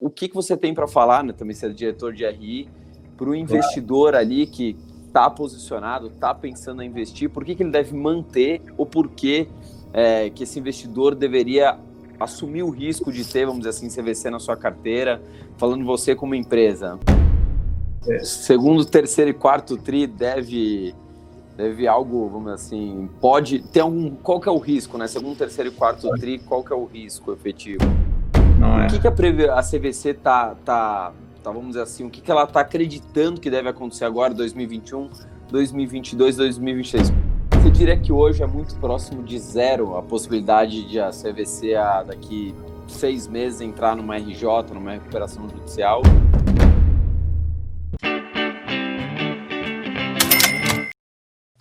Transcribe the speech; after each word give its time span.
o 0.00 0.08
que, 0.08 0.28
que 0.28 0.34
você 0.34 0.56
tem 0.56 0.72
para 0.72 0.86
falar, 0.86 1.24
né, 1.24 1.32
também 1.32 1.54
ser 1.54 1.72
diretor 1.72 2.12
de 2.12 2.24
RI, 2.24 2.68
para 3.16 3.28
o 3.28 3.34
investidor 3.34 4.10
claro. 4.10 4.24
ali 4.24 4.46
que 4.46 4.76
está 5.06 5.28
posicionado, 5.28 6.06
está 6.06 6.32
pensando 6.32 6.82
em 6.82 6.86
investir, 6.86 7.28
por 7.28 7.44
que, 7.44 7.54
que 7.54 7.62
ele 7.62 7.72
deve 7.72 7.96
manter 7.96 8.62
ou 8.76 8.86
por 8.86 9.08
que, 9.08 9.48
é, 9.92 10.30
que 10.30 10.44
esse 10.44 10.58
investidor 10.58 11.14
deveria 11.14 11.76
assumir 12.20 12.62
o 12.62 12.70
risco 12.70 13.12
de 13.12 13.24
ter, 13.24 13.44
vamos 13.44 13.60
dizer 13.60 13.70
assim, 13.70 13.88
CVC 13.88 14.30
na 14.30 14.38
sua 14.38 14.56
carteira, 14.56 15.20
falando 15.56 15.84
você 15.84 16.14
como 16.14 16.34
empresa? 16.34 16.98
É. 18.06 18.20
Segundo, 18.20 18.84
terceiro 18.84 19.30
e 19.30 19.34
quarto 19.34 19.76
tri 19.76 20.06
deve 20.06 20.94
deve 21.56 21.88
algo, 21.88 22.28
vamos 22.28 22.44
dizer 22.44 22.54
assim, 22.54 23.10
pode 23.20 23.58
ter 23.58 23.80
algum, 23.80 24.10
qual 24.10 24.40
que 24.40 24.48
é 24.48 24.52
o 24.52 24.58
risco, 24.58 24.96
né? 24.96 25.08
Segundo, 25.08 25.36
terceiro 25.36 25.70
e 25.70 25.72
quarto 25.72 26.08
tri, 26.10 26.38
qual 26.38 26.62
que 26.62 26.72
é 26.72 26.76
o 26.76 26.84
risco 26.84 27.32
efetivo? 27.32 27.82
Não 28.58 28.80
é. 28.80 28.86
O 28.86 28.90
que, 28.90 28.98
que 28.98 29.06
a, 29.06 29.58
a 29.58 29.62
CVC 29.62 30.14
tá, 30.14 30.54
tá, 30.64 31.12
tá, 31.42 31.50
vamos 31.50 31.68
dizer 31.68 31.82
assim, 31.82 32.04
o 32.04 32.10
que, 32.10 32.20
que 32.20 32.30
ela 32.30 32.46
tá 32.46 32.60
acreditando 32.60 33.40
que 33.40 33.48
deve 33.48 33.68
acontecer 33.68 34.04
agora, 34.04 34.34
2021, 34.34 35.08
2022, 35.50 36.36
2023? 36.36 37.12
Você 37.52 37.70
diria 37.70 37.96
que 37.98 38.12
hoje 38.12 38.42
é 38.42 38.46
muito 38.46 38.74
próximo 38.76 39.22
de 39.22 39.38
zero 39.38 39.96
a 39.96 40.02
possibilidade 40.02 40.88
de 40.88 40.98
a 41.00 41.10
CVC 41.10 41.74
a, 41.74 42.02
daqui 42.02 42.54
seis 42.86 43.28
meses 43.28 43.60
entrar 43.60 43.94
numa 43.94 44.16
RJ, 44.16 44.44
numa 44.72 44.92
recuperação 44.92 45.48
judicial? 45.48 46.02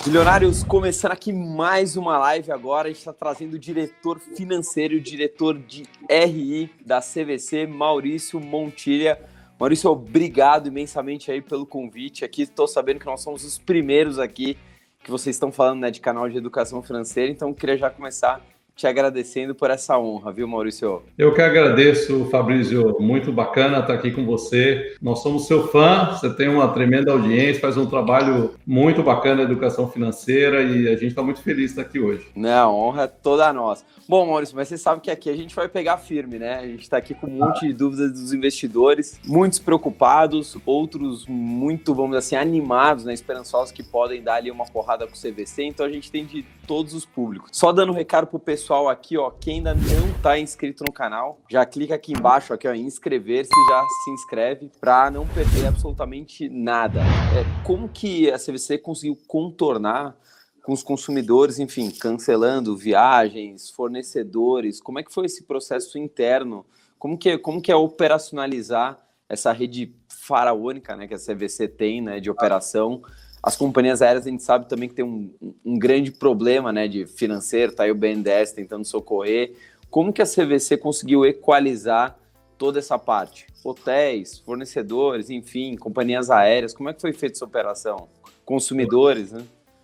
Milionários, 0.07 0.63
começando 0.63 1.11
aqui 1.11 1.33
mais 1.33 1.97
uma 1.97 2.17
live 2.17 2.49
agora. 2.49 2.87
A 2.87 2.91
gente 2.91 2.99
está 2.99 3.11
trazendo 3.11 3.55
o 3.55 3.59
diretor 3.59 4.17
financeiro, 4.17 4.95
o 4.95 5.01
diretor 5.01 5.59
de 5.59 5.83
RI 6.09 6.71
da 6.85 7.01
CVC, 7.01 7.67
Maurício 7.67 8.39
Montilha. 8.39 9.19
Maurício, 9.59 9.91
obrigado 9.91 10.67
imensamente 10.67 11.29
aí 11.29 11.41
pelo 11.41 11.65
convite 11.65 12.23
aqui. 12.23 12.43
Estou 12.43 12.69
sabendo 12.69 13.01
que 13.01 13.05
nós 13.05 13.19
somos 13.19 13.43
os 13.43 13.57
primeiros 13.57 14.17
aqui 14.17 14.57
que 15.03 15.11
vocês 15.11 15.35
estão 15.35 15.51
falando 15.51 15.81
né, 15.81 15.91
de 15.91 15.99
canal 15.99 16.29
de 16.29 16.37
educação 16.37 16.81
financeira, 16.81 17.29
então 17.29 17.53
queria 17.53 17.77
já 17.77 17.89
começar 17.89 18.41
te 18.77 18.85
agradecendo 18.85 19.55
por 19.55 19.71
essa 19.71 19.97
honra, 19.97 20.31
viu, 20.31 20.47
Maurício? 20.47 21.01
Eu 21.17 21.33
que 21.33 21.41
agradeço, 21.41 22.25
Fabrício. 22.25 22.95
Muito 22.99 23.31
bacana 23.31 23.79
estar 23.79 23.95
aqui 23.95 24.11
com 24.11 24.23
você. 24.23 24.95
Nós 25.01 25.23
somos 25.23 25.47
seu 25.47 25.67
fã, 25.69 26.11
você 26.11 26.29
tem 26.29 26.47
uma 26.47 26.67
tremenda 26.67 27.11
audiência, 27.11 27.59
faz 27.59 27.75
um 27.75 27.87
trabalho 27.87 28.53
muito 28.65 29.01
bacana 29.01 29.37
na 29.37 29.43
educação 29.43 29.89
financeira 29.89 30.61
e 30.61 30.87
a 30.87 30.93
gente 30.93 31.07
está 31.07 31.23
muito 31.23 31.41
feliz 31.41 31.73
de 31.73 31.79
estar 31.79 31.81
aqui 31.81 31.99
hoje. 31.99 32.27
Não, 32.35 32.75
honra 32.75 33.03
é 33.03 33.07
toda 33.07 33.51
nossa. 33.51 33.83
Bom, 34.07 34.27
Maurício, 34.27 34.55
mas 34.55 34.67
você 34.67 34.77
sabe 34.77 35.01
que 35.01 35.09
aqui 35.09 35.29
a 35.29 35.35
gente 35.35 35.55
vai 35.55 35.67
pegar 35.67 35.97
firme, 35.97 36.37
né? 36.37 36.59
A 36.59 36.67
gente 36.67 36.83
está 36.83 36.97
aqui 36.97 37.15
com 37.15 37.27
um 37.27 37.31
monte 37.31 37.67
de 37.67 37.73
dúvidas 37.73 38.13
dos 38.13 38.31
investidores, 38.31 39.19
muitos 39.25 39.57
preocupados, 39.57 40.55
outros 40.65 41.25
muito, 41.27 41.95
vamos 41.95 42.11
dizer 42.11 42.19
assim, 42.19 42.35
animados, 42.35 43.05
né? 43.05 43.13
Esperançosos 43.13 43.71
que 43.71 43.83
podem 43.83 44.21
dar 44.21 44.35
ali 44.35 44.51
uma 44.51 44.65
porrada 44.65 45.07
com 45.07 45.13
o 45.13 45.17
CVC. 45.17 45.63
Então 45.63 45.85
a 45.85 45.89
gente 45.89 46.11
tem 46.11 46.25
de 46.25 46.45
todos 46.67 46.93
os 46.93 47.05
públicos. 47.05 47.49
Só 47.51 47.71
dando 47.71 47.91
um 47.91 47.95
recado 47.95 48.27
pro 48.27 48.39
pessoal 48.39 48.66
pessoal 48.67 48.89
aqui, 48.89 49.17
ó, 49.17 49.31
quem 49.31 49.59
ainda 49.59 49.73
não 49.73 50.09
está 50.09 50.37
inscrito 50.37 50.83
no 50.85 50.91
canal, 50.91 51.39
já 51.49 51.65
clica 51.65 51.95
aqui 51.95 52.11
embaixo, 52.11 52.53
aqui, 52.53 52.67
ó, 52.67 52.73
em 52.73 52.81
inscrever-se, 52.81 53.49
já 53.69 53.81
se 54.03 54.11
inscreve 54.11 54.69
para 54.77 55.09
não 55.09 55.25
perder 55.25 55.67
absolutamente 55.67 56.49
nada. 56.49 56.99
É, 56.99 57.63
como 57.65 57.87
que 57.87 58.29
a 58.29 58.37
CVC 58.37 58.79
conseguiu 58.79 59.17
contornar 59.25 60.17
com 60.65 60.73
os 60.73 60.83
consumidores, 60.83 61.59
enfim, 61.59 61.89
cancelando 61.89 62.75
viagens, 62.75 63.69
fornecedores? 63.69 64.81
Como 64.81 64.99
é 64.99 65.03
que 65.03 65.13
foi 65.13 65.27
esse 65.27 65.45
processo 65.45 65.97
interno? 65.97 66.65
Como 66.99 67.17
que, 67.17 67.37
como 67.37 67.61
que 67.61 67.71
é 67.71 67.75
operacionalizar 67.75 68.99
essa 69.29 69.53
rede 69.53 69.95
faraônica, 70.09 70.93
né, 70.93 71.07
que 71.07 71.13
a 71.13 71.17
CVC 71.17 71.69
tem, 71.69 72.01
né, 72.01 72.19
de 72.19 72.29
operação? 72.29 73.01
As 73.47 73.55
companhias 73.55 74.01
aéreas 74.01 74.27
a 74.27 74.29
gente 74.29 74.43
sabe 74.43 74.67
também 74.67 74.89
que 74.89 74.95
tem 74.95 75.05
um, 75.05 75.33
um 75.63 75.79
grande 75.79 76.11
problema 76.11 76.73
né, 76.73 76.85
de 76.85 77.05
financeiro, 77.05 77.71
tá 77.71 77.83
aí 77.83 77.91
o 77.91 77.95
BNDES 77.95 78.51
tentando 78.51 78.83
socorrer. 78.83 79.53
Como 79.89 80.11
que 80.11 80.21
a 80.21 80.25
CVC 80.25 80.75
conseguiu 80.75 81.25
equalizar 81.25 82.17
toda 82.57 82.77
essa 82.77 82.99
parte? 82.99 83.47
Hotéis, 83.63 84.37
fornecedores, 84.39 85.29
enfim, 85.29 85.77
companhias 85.77 86.29
aéreas, 86.29 86.73
como 86.73 86.89
é 86.89 86.93
que 86.93 86.99
foi 86.99 87.13
feita 87.13 87.37
essa 87.37 87.45
operação? 87.45 88.09
Consumidores, 88.43 89.31
né? 89.31 89.43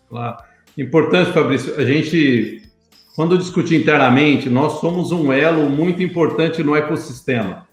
Claro. 0.10 0.44
Importante, 0.78 1.32
Fabrício, 1.32 1.74
a 1.80 1.86
gente, 1.86 2.70
quando 3.16 3.38
discutir 3.38 3.80
internamente, 3.80 4.50
nós 4.50 4.82
somos 4.82 5.14
um 5.14 5.32
elo 5.32 5.70
muito 5.70 6.04
importante 6.04 6.62
no 6.62 6.76
ecossistema. 6.76 7.66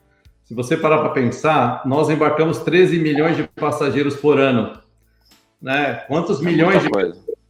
Se 0.44 0.54
você 0.54 0.76
parar 0.76 0.98
para 0.98 1.08
pensar, 1.08 1.82
nós 1.84 2.08
embarcamos 2.08 2.58
13 2.58 2.96
milhões 3.00 3.36
de 3.36 3.48
passageiros 3.56 4.14
por 4.14 4.38
ano 4.38 4.79
né? 5.60 5.94
Quantos 6.06 6.40
é 6.40 6.44
milhões 6.44 6.82
de 6.82 6.88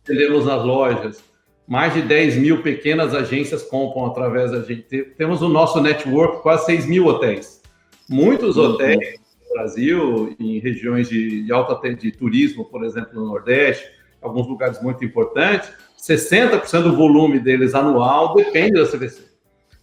vendemos 0.06 0.46
nas 0.46 0.64
lojas? 0.64 1.22
Mais 1.66 1.94
de 1.94 2.02
10 2.02 2.36
mil 2.36 2.62
pequenas 2.62 3.14
agências 3.14 3.62
compram 3.62 4.06
através 4.06 4.50
da 4.50 4.62
gente. 4.62 5.04
Temos 5.16 5.40
o 5.40 5.48
nosso 5.48 5.80
network, 5.80 6.42
quase 6.42 6.66
6 6.66 6.86
mil 6.86 7.06
hotéis. 7.06 7.62
Muitos 8.08 8.56
uhum. 8.56 8.64
hotéis 8.64 9.20
no 9.48 9.54
Brasil, 9.54 10.36
em 10.40 10.58
regiões 10.58 11.08
de, 11.08 11.44
de 11.44 11.52
alta 11.52 11.94
de 11.94 12.10
turismo, 12.10 12.64
por 12.64 12.84
exemplo, 12.84 13.14
no 13.14 13.28
Nordeste, 13.28 13.88
alguns 14.20 14.48
lugares 14.48 14.82
muito 14.82 15.04
importantes, 15.04 15.70
60% 15.96 16.82
do 16.82 16.96
volume 16.96 17.38
deles 17.38 17.74
anual 17.74 18.34
depende 18.34 18.72
da 18.72 18.86
CVC. 18.86 19.30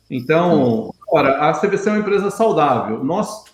Então, 0.09 0.91
ora, 1.09 1.49
a 1.49 1.53
CVC 1.53 1.89
é 1.89 1.91
uma 1.93 1.99
empresa 1.99 2.29
saudável. 2.29 3.03
Nós 3.03 3.45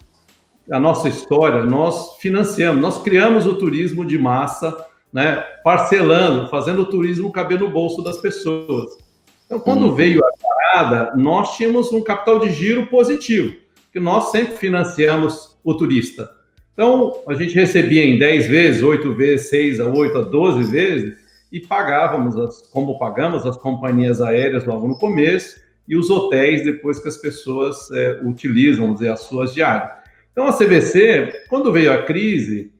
a 0.70 0.80
nossa 0.80 1.10
história, 1.10 1.64
nós 1.64 2.18
financiamos, 2.18 2.82
nós 2.82 3.02
criamos 3.02 3.46
o 3.46 3.56
turismo 3.56 4.06
de 4.06 4.18
massa, 4.18 4.86
né, 5.12 5.44
parcelando, 5.64 6.50
fazendo 6.50 6.84
o 6.84 6.86
turismo 6.86 7.32
caber 7.32 7.60
no 7.60 7.70
bolso 7.70 8.02
das 8.02 8.18
pessoas. 8.18 8.98
Então, 9.46 9.60
quando 9.60 9.88
uhum. 9.88 9.96
veio 9.96 10.22
a 10.26 10.32
parada, 10.42 11.16
nós 11.16 11.56
tínhamos 11.56 11.92
um 11.92 12.02
capital 12.02 12.40
de 12.40 12.52
giro 12.52 12.88
positivo, 12.88 13.56
que 13.92 14.00
nós 14.00 14.32
sempre 14.32 14.56
financiamos 14.58 15.58
o 15.64 15.74
turista. 15.74 16.30
Então, 16.74 17.22
a 17.28 17.36
gente 17.36 17.54
recebia 17.54 18.04
em 18.04 18.18
10 18.18 18.48
vezes, 18.48 18.82
8 18.82 19.14
vezes, 19.14 19.50
6 19.50 19.80
a 19.80 19.86
8 19.86 20.18
a 20.18 20.22
12 20.22 20.72
vezes, 20.72 21.18
e 21.52 21.60
pagávamos, 21.60 22.36
as, 22.36 22.62
como 22.70 22.98
pagamos 22.98 23.46
as 23.46 23.56
companhias 23.58 24.22
aéreas 24.22 24.66
logo 24.66 24.88
no 24.88 24.98
começo, 24.98 25.62
e 25.88 25.96
os 25.96 26.10
hotéis 26.10 26.64
depois 26.64 26.98
que 26.98 27.08
as 27.08 27.18
pessoas 27.18 27.92
é, 27.92 28.22
utilizam, 28.24 28.86
vamos 28.86 29.00
dizer, 29.00 29.12
as 29.12 29.20
suas 29.22 29.54
diárias. 29.54 30.03
Então, 30.34 30.48
a 30.48 30.54
CVC, 30.54 31.46
quando 31.48 31.72
veio 31.72 31.94
a 31.94 32.02
crise, 32.02 32.72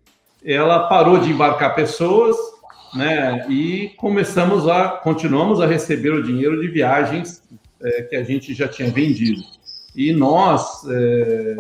ela 0.44 0.88
parou 0.90 1.20
de 1.20 1.30
embarcar 1.30 1.76
pessoas, 1.76 2.36
né? 2.96 3.46
E 3.48 3.90
começamos 3.96 4.68
a, 4.68 4.90
continuamos 4.90 5.62
a 5.62 5.68
receber 5.68 6.12
o 6.14 6.24
dinheiro 6.24 6.60
de 6.60 6.68
viagens 6.68 7.44
é, 7.80 8.02
que 8.02 8.16
a 8.16 8.24
gente 8.24 8.56
já 8.56 8.68
tinha 8.68 8.90
vendido. 8.90 9.42
E 9.96 10.12
nós, 10.12 10.84
é, 10.90 11.58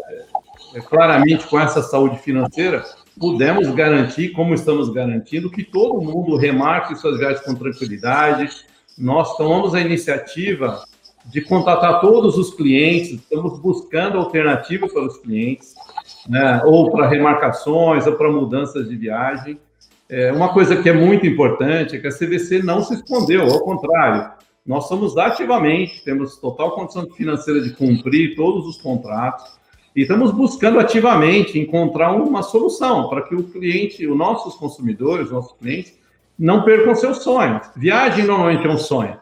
é, 0.73 0.81
claramente, 0.81 1.45
com 1.45 1.59
essa 1.59 1.83
saúde 1.83 2.17
financeira, 2.17 2.83
pudemos 3.19 3.69
garantir, 3.75 4.29
como 4.29 4.55
estamos 4.55 4.89
garantindo, 4.89 5.51
que 5.51 5.63
todo 5.63 6.01
mundo 6.01 6.35
remarque 6.35 6.95
suas 6.95 7.19
viagens 7.19 7.41
com 7.41 7.53
tranquilidade. 7.53 8.49
Nós 8.97 9.37
tomamos 9.37 9.75
a 9.75 9.79
iniciativa 9.79 10.83
de 11.25 11.41
contatar 11.41 12.01
todos 12.01 12.37
os 12.37 12.53
clientes, 12.53 13.11
estamos 13.11 13.59
buscando 13.59 14.17
alternativas 14.17 14.91
para 14.91 15.05
os 15.05 15.17
clientes 15.17 15.73
né, 16.27 16.61
ou 16.65 16.91
para 16.91 17.07
remarcações, 17.07 18.05
ou 18.05 18.13
para 18.13 18.31
mudanças 18.31 18.87
de 18.87 18.95
viagem. 18.95 19.59
É, 20.09 20.31
uma 20.31 20.53
coisa 20.53 20.75
que 20.81 20.89
é 20.89 20.93
muito 20.93 21.25
importante 21.25 21.95
é 21.95 21.99
que 21.99 22.07
a 22.07 22.11
CVC 22.11 22.61
não 22.61 22.83
se 22.83 22.93
escondeu, 22.95 23.43
ao 23.43 23.61
contrário, 23.61 24.31
nós 24.65 24.87
somos 24.87 25.17
ativamente, 25.17 26.03
temos 26.03 26.37
total 26.37 26.71
condição 26.71 27.09
financeira 27.11 27.61
de 27.61 27.71
cumprir 27.71 28.35
todos 28.35 28.65
os 28.67 28.81
contratos 28.81 29.57
e 29.95 30.01
estamos 30.01 30.31
buscando 30.31 30.79
ativamente 30.79 31.59
encontrar 31.59 32.13
uma 32.13 32.41
solução 32.41 33.09
para 33.09 33.21
que 33.23 33.35
o 33.35 33.43
cliente, 33.43 34.07
os 34.07 34.17
nossos 34.17 34.55
consumidores, 34.55 35.27
os 35.27 35.31
nossos 35.31 35.57
clientes, 35.57 35.93
não 36.37 36.63
percam 36.63 36.95
seus 36.95 37.17
sonhos. 37.17 37.67
Viagem 37.75 38.25
normalmente 38.25 38.65
é 38.65 38.69
um 38.69 38.77
sonho, 38.77 39.17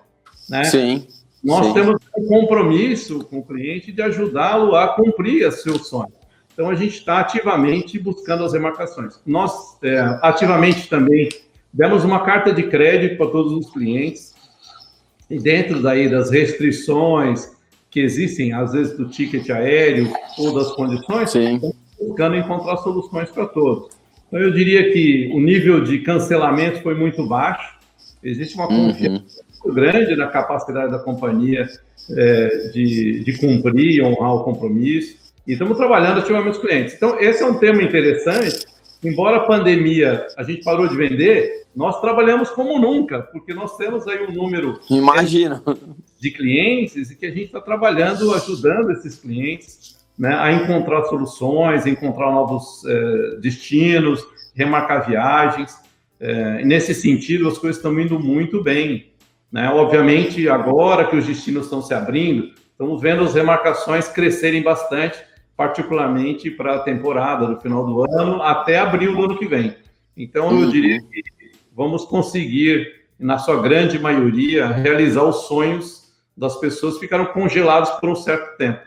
né? 0.50 0.64
Sim. 0.64 1.08
Nós 1.44 1.66
sim. 1.66 1.74
temos 1.74 2.00
um 2.18 2.28
compromisso 2.28 3.24
com 3.26 3.40
o 3.40 3.44
cliente 3.44 3.92
de 3.92 4.02
ajudá-lo 4.02 4.76
a 4.76 4.90
cumprir 4.90 5.52
seu 5.52 5.80
sonho. 5.80 6.14
Então, 6.54 6.70
a 6.70 6.76
gente 6.76 6.98
está 6.98 7.20
ativamente 7.20 7.98
buscando 7.98 8.44
as 8.44 8.54
remarcações. 8.54 9.20
Nós, 9.26 9.78
é, 9.84 10.00
ativamente 10.22 10.88
também, 10.88 11.30
demos 11.74 12.04
uma 12.04 12.20
carta 12.20 12.54
de 12.54 12.64
crédito 12.64 13.18
para 13.18 13.28
todos 13.28 13.54
os 13.54 13.72
clientes, 13.72 14.36
e 15.30 15.40
dentro 15.40 15.82
daí 15.82 16.10
das 16.10 16.30
restrições 16.30 17.52
que 17.90 18.02
existem, 18.02 18.54
às 18.54 18.74
vezes, 18.74 18.98
do 18.98 19.08
ticket 19.08 19.50
aéreo 19.50 20.12
ou 20.38 20.54
das 20.54 20.72
condições, 20.74 21.34
buscando 22.00 22.36
encontrar 22.36 22.78
soluções 22.78 23.30
para 23.30 23.46
todos. 23.48 23.90
Então, 24.28 24.40
eu 24.40 24.52
diria 24.52 24.92
que 24.92 25.32
o 25.34 25.40
nível 25.40 25.84
de 25.84 26.00
cancelamento 26.00 26.82
foi 26.82 26.96
muito 26.96 27.26
baixo, 27.26 27.81
existe 28.24 28.56
uma 28.56 28.68
confiança 28.68 29.42
uhum. 29.42 29.66
muito 29.66 29.76
grande 29.76 30.16
na 30.16 30.28
capacidade 30.28 30.92
da 30.92 31.00
companhia 31.00 31.68
é, 32.10 32.70
de, 32.74 33.24
de 33.24 33.38
cumprir 33.38 33.98
e 33.98 34.02
honrar 34.02 34.36
o 34.36 34.44
compromisso. 34.44 35.18
E 35.48 35.54
estamos 35.54 35.78
trabalhando 35.78 36.20
ativamente 36.20 36.58
com 36.58 36.64
os 36.64 36.70
clientes. 36.70 36.94
Então, 36.96 37.20
esse 37.20 37.42
é 37.42 37.46
um 37.46 37.58
tema 37.58 37.82
interessante. 37.82 38.66
Embora 39.04 39.38
a 39.38 39.46
pandemia 39.46 40.28
a 40.38 40.44
gente 40.44 40.64
parou 40.64 40.88
de 40.88 40.96
vender, 40.96 41.66
nós 41.76 42.00
trabalhamos 42.02 42.50
como 42.50 42.78
nunca, 42.78 43.22
porque 43.22 43.54
nós 43.54 43.76
temos 43.78 44.08
aí 44.08 44.26
um 44.26 44.32
número 44.32 44.80
Imagina. 44.90 45.64
de 46.20 46.32
clientes 46.32 47.10
e 47.10 47.16
que 47.16 47.26
a 47.26 47.30
gente 47.30 47.46
está 47.46 47.62
trabalhando, 47.62 48.34
ajudando 48.34 48.92
esses 48.92 49.16
clientes 49.16 49.96
né, 50.18 50.36
a 50.36 50.52
encontrar 50.52 51.04
soluções, 51.06 51.88
encontrar 51.88 52.32
novos 52.32 52.84
eh, 52.86 53.38
destinos, 53.42 54.24
remarcar 54.54 55.08
viagens. 55.08 55.76
Eh, 56.22 56.64
nesse 56.64 56.94
sentido, 56.94 57.48
as 57.48 57.58
coisas 57.58 57.78
estão 57.78 58.00
indo 58.00 58.20
muito 58.20 58.64
bem. 58.64 59.12
Né? 59.52 59.68
Obviamente, 59.70 60.48
agora 60.48 61.06
que 61.06 61.16
os 61.16 61.26
destinos 61.26 61.64
estão 61.64 61.82
se 61.82 61.96
abrindo, 61.96 62.52
estamos 62.72 63.02
vendo 63.02 63.24
as 63.24 63.34
remarcações 63.34 64.08
crescerem 64.08 64.62
bastante, 64.62 65.18
particularmente 65.58 66.52
para 66.52 66.76
a 66.76 66.80
temporada 66.80 67.48
do 67.48 67.60
final 67.60 67.86
do 67.86 68.04
ano, 68.04 68.42
até 68.44 68.78
abril 68.78 69.16
do 69.16 69.26
ano 69.26 69.38
que 69.38 69.48
vem. 69.48 69.76
Então, 70.16 70.62
eu 70.62 70.70
diria 70.70 71.02
que 71.02 71.24
vamos 71.76 72.06
conseguir, 72.06 73.02
na 73.20 73.40
sua 73.40 73.60
grande 73.60 73.98
maioria, 73.98 74.68
realizar 74.68 75.24
os 75.24 75.48
sonhos 75.48 76.14
das 76.38 76.56
pessoas 76.60 76.96
que 76.96 77.02
ficaram 77.02 77.26
congelados 77.26 77.90
por 77.92 78.10
um 78.10 78.16
certo 78.16 78.58
tempo, 78.58 78.80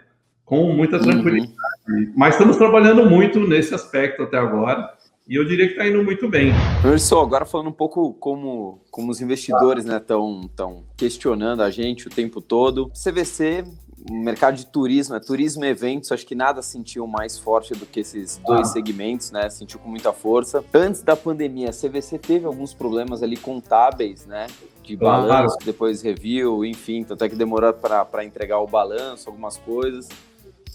com 0.44 0.72
muita 0.72 1.00
tranquilidade. 1.00 1.52
Uhum. 1.88 2.12
Mas 2.16 2.34
estamos 2.34 2.56
trabalhando 2.56 3.08
muito 3.08 3.40
nesse 3.40 3.74
aspecto 3.74 4.22
até 4.22 4.38
agora. 4.38 4.94
E 5.26 5.36
eu 5.36 5.44
diria 5.44 5.66
que 5.66 5.72
está 5.72 5.88
indo 5.88 6.04
muito 6.04 6.28
bem. 6.28 6.52
Professor, 6.82 7.22
agora 7.22 7.46
falando 7.46 7.68
um 7.68 7.72
pouco 7.72 8.12
como, 8.14 8.82
como 8.90 9.10
os 9.10 9.22
investidores 9.22 9.86
estão 9.86 10.42
né, 10.42 10.48
tão 10.54 10.84
questionando 10.98 11.62
a 11.62 11.70
gente 11.70 12.06
o 12.06 12.10
tempo 12.10 12.42
todo. 12.42 12.90
CVC, 12.90 13.64
mercado 14.10 14.56
de 14.56 14.66
turismo, 14.66 15.14
é 15.14 15.20
turismo 15.20 15.64
e 15.64 15.68
eventos, 15.68 16.12
acho 16.12 16.26
que 16.26 16.34
nada 16.34 16.60
sentiu 16.60 17.06
mais 17.06 17.38
forte 17.38 17.72
do 17.72 17.86
que 17.86 18.00
esses 18.00 18.36
dois 18.46 18.68
ah. 18.68 18.72
segmentos, 18.72 19.30
né? 19.30 19.48
Sentiu 19.48 19.78
com 19.78 19.88
muita 19.88 20.12
força. 20.12 20.62
Antes 20.74 21.02
da 21.02 21.16
pandemia, 21.16 21.70
a 21.70 21.72
CVC 21.72 22.18
teve 22.18 22.44
alguns 22.44 22.74
problemas 22.74 23.22
ali 23.22 23.38
contábeis, 23.38 24.26
né? 24.26 24.46
De 24.82 24.94
balanço, 24.94 25.56
claro. 25.56 25.64
depois 25.64 26.02
review, 26.02 26.66
enfim, 26.66 27.02
tanto 27.02 27.24
é 27.24 27.30
que 27.30 27.34
demorou 27.34 27.72
para 27.72 28.22
entregar 28.22 28.58
o 28.58 28.66
balanço, 28.66 29.30
algumas 29.30 29.56
coisas. 29.56 30.06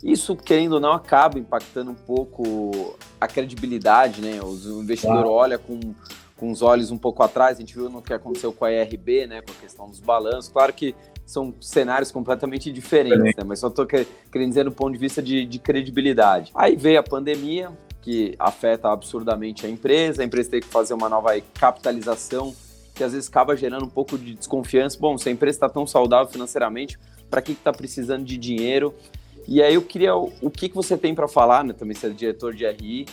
Isso, 0.04 0.36
querendo 0.36 0.74
ou 0.74 0.80
não, 0.80 0.94
acaba 0.94 1.38
impactando 1.38 1.92
um 1.92 1.96
pouco 1.96 2.98
a 3.20 3.28
credibilidade, 3.28 4.22
né? 4.22 4.40
O 4.42 4.82
investidor 4.82 5.24
claro. 5.24 5.32
olha 5.32 5.58
com, 5.58 5.80
com 6.38 6.52
os 6.52 6.62
olhos 6.62 6.92
um 6.92 6.98
pouco 6.98 7.22
atrás, 7.22 7.58
a 7.58 7.60
gente 7.60 7.74
viu 7.74 7.90
no 7.90 8.02
que 8.02 8.14
aconteceu 8.14 8.52
com 8.54 8.66
a 8.66 8.72
ERB, 8.72 9.28
né? 9.28 9.42
Com 9.42 9.52
a 9.52 9.56
questão 9.56 9.88
dos 9.90 10.00
balanços. 10.00 10.52
Claro 10.52 10.74
que 10.74 10.96
são 11.26 11.54
cenários 11.62 12.12
completamente 12.12 12.72
diferentes, 12.72 13.36
né? 13.36 13.44
Mas 13.46 13.60
só 13.60 13.68
estou 13.68 13.86
querendo 13.86 14.50
dizer 14.50 14.66
no 14.66 14.72
ponto 14.72 14.94
de 14.94 14.98
vista 14.98 15.22
de, 15.22 15.46
de 15.46 15.60
credibilidade. 15.60 16.52
Aí 16.56 16.76
veio 16.76 17.00
a 17.00 17.04
pandemia, 17.04 17.72
que 18.02 18.36
afeta 18.40 18.90
absurdamente 18.90 19.66
a 19.66 19.70
empresa, 19.70 20.22
a 20.22 20.26
empresa 20.26 20.50
tem 20.50 20.62
que 20.62 20.68
fazer 20.68 20.94
uma 20.94 21.10
nova 21.10 21.40
capitalização, 21.60 22.56
que 22.96 23.04
às 23.04 23.14
vezes 23.14 23.30
acaba 23.30 23.56
gerando 23.56 23.86
um 23.86 23.90
pouco 23.90 24.18
de 24.18 24.34
desconfiança. 24.34 24.98
Bom, 25.00 25.18
se 25.18 25.30
a 25.30 25.32
empresa 25.32 25.58
está 25.58 25.70
tão 25.70 25.86
saudável 25.86 26.32
financeiramente, 26.32 26.98
para 27.30 27.42
que 27.42 27.52
está 27.52 27.72
precisando 27.72 28.26
de 28.26 28.38
dinheiro? 28.38 28.94
E 29.50 29.64
aí 29.64 29.74
eu 29.74 29.82
queria, 29.82 30.16
o 30.16 30.52
que, 30.52 30.70
que 30.70 30.76
você 30.76 30.96
tem 30.96 31.16
para 31.16 31.28
falar, 31.28 31.64
né, 31.64 31.74
também 31.74 31.96
ser 31.96 32.12
é 32.12 32.14
diretor 32.14 32.54
de 32.54 32.68
RI, 32.68 33.08